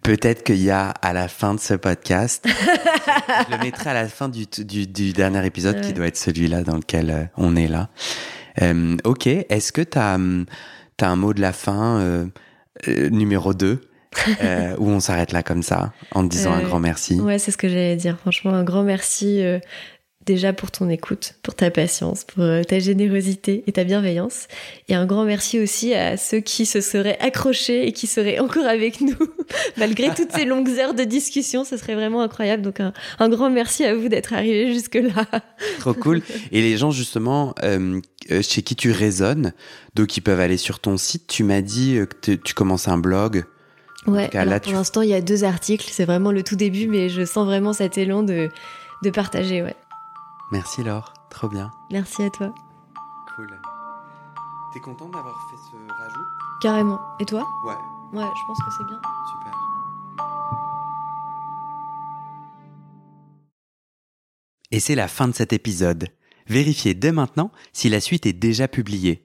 Peut-être 0.03 0.43
qu'il 0.43 0.61
y 0.61 0.71
a 0.71 0.89
à 0.89 1.13
la 1.13 1.27
fin 1.27 1.53
de 1.53 1.59
ce 1.59 1.73
podcast, 1.73 2.45
je 2.47 3.55
le 3.55 3.63
mettrai 3.63 3.91
à 3.91 3.93
la 3.93 4.09
fin 4.09 4.27
du, 4.27 4.45
dernier 5.13 5.45
épisode 5.45 5.79
qui 5.79 5.93
doit 5.93 6.07
être 6.07 6.17
celui-là 6.17 6.63
dans 6.63 6.75
lequel 6.75 7.09
euh, 7.09 7.23
on 7.37 7.55
est 7.55 7.69
là. 7.69 7.89
Euh, 8.61 8.97
ok, 9.05 9.27
est-ce 9.27 9.71
que 9.71 9.81
tu 9.81 9.97
as, 9.97 10.15
hum, 10.15 10.45
as, 11.01 11.07
un 11.07 11.15
mot 11.15 11.33
de 11.33 11.39
la 11.39 11.53
fin 11.53 11.99
euh, 11.99 12.27
numéro 13.09 13.53
2 13.53 13.79
euh, 14.43 14.75
où 14.77 14.89
on 14.89 14.99
s'arrête 14.99 15.31
là 15.31 15.43
comme 15.43 15.63
ça 15.63 15.93
en 16.11 16.23
te 16.23 16.29
disant 16.29 16.53
un 16.53 16.61
grand 16.61 16.79
merci. 16.79 17.19
Ouais, 17.19 17.39
c'est 17.39 17.51
ce 17.51 17.57
que 17.57 17.67
j'allais 17.67 17.95
dire. 17.95 18.17
Franchement, 18.17 18.51
un 18.51 18.63
grand 18.63 18.83
merci 18.83 19.41
euh, 19.41 19.59
déjà 20.25 20.53
pour 20.53 20.71
ton 20.71 20.89
écoute, 20.89 21.35
pour 21.43 21.55
ta 21.55 21.69
patience, 21.71 22.23
pour 22.23 22.43
ta 22.67 22.79
générosité 22.79 23.63
et 23.67 23.71
ta 23.71 23.83
bienveillance. 23.83 24.47
Et 24.89 24.95
un 24.95 25.05
grand 25.05 25.25
merci 25.25 25.59
aussi 25.59 25.93
à 25.93 26.17
ceux 26.17 26.39
qui 26.39 26.65
se 26.65 26.81
seraient 26.81 27.17
accrochés 27.19 27.87
et 27.87 27.91
qui 27.91 28.07
seraient 28.07 28.39
encore 28.39 28.65
avec 28.65 29.01
nous 29.01 29.15
malgré 29.77 30.13
toutes 30.13 30.31
ces 30.31 30.45
longues 30.45 30.69
heures 30.79 30.95
de 30.95 31.03
discussion. 31.03 31.63
Ce 31.63 31.77
serait 31.77 31.95
vraiment 31.95 32.21
incroyable. 32.21 32.63
Donc 32.63 32.79
un, 32.79 32.93
un 33.19 33.29
grand 33.29 33.49
merci 33.49 33.85
à 33.85 33.95
vous 33.95 34.09
d'être 34.09 34.33
arrivés 34.33 34.73
jusque-là. 34.73 35.25
Trop 35.79 35.93
cool. 35.93 36.21
Et 36.51 36.61
les 36.61 36.77
gens 36.77 36.91
justement 36.91 37.53
euh, 37.63 38.41
chez 38.41 38.63
qui 38.63 38.75
tu 38.75 38.91
résonnes, 38.91 39.53
donc 39.93 40.17
ils 40.17 40.21
peuvent 40.21 40.39
aller 40.39 40.57
sur 40.57 40.79
ton 40.79 40.97
site. 40.97 41.27
Tu 41.27 41.43
m'as 41.43 41.61
dit 41.61 41.97
euh, 41.97 42.05
que 42.07 42.31
tu 42.31 42.53
commences 42.55 42.87
un 42.87 42.97
blog. 42.97 43.45
Ouais, 44.07 44.29
pour 44.59 44.73
l'instant, 44.73 45.01
il 45.01 45.09
y 45.09 45.13
a 45.13 45.21
deux 45.21 45.43
articles. 45.43 45.87
C'est 45.91 46.05
vraiment 46.05 46.31
le 46.31 46.43
tout 46.43 46.55
début, 46.55 46.87
mais 46.87 47.09
je 47.09 47.25
sens 47.25 47.45
vraiment 47.45 47.73
cet 47.73 47.97
élan 47.97 48.23
de, 48.23 48.49
de 49.03 49.09
partager, 49.09 49.63
ouais. 49.63 49.75
Merci 50.51 50.83
Laure, 50.83 51.11
trop 51.29 51.47
bien. 51.47 51.71
Merci 51.91 52.21
à 52.23 52.29
toi. 52.29 52.53
Cool. 53.35 53.59
T'es 54.73 54.79
content 54.79 55.09
d'avoir 55.09 55.35
fait 55.49 55.57
ce 55.57 55.93
rajout? 55.93 56.25
Carrément. 56.61 56.99
Et 57.19 57.25
toi? 57.25 57.43
Ouais. 57.65 57.73
Ouais, 58.13 58.25
je 58.25 58.47
pense 58.47 58.59
que 58.59 58.71
c'est 58.77 58.85
bien. 58.85 59.01
Super. 59.31 59.53
Et 64.71 64.79
c'est 64.79 64.95
la 64.95 65.07
fin 65.07 65.27
de 65.27 65.33
cet 65.33 65.51
épisode. 65.51 66.09
Vérifiez 66.47 66.93
dès 66.93 67.11
maintenant 67.11 67.51
si 67.73 67.89
la 67.89 67.99
suite 67.99 68.27
est 68.27 68.33
déjà 68.33 68.67
publiée. 68.67 69.24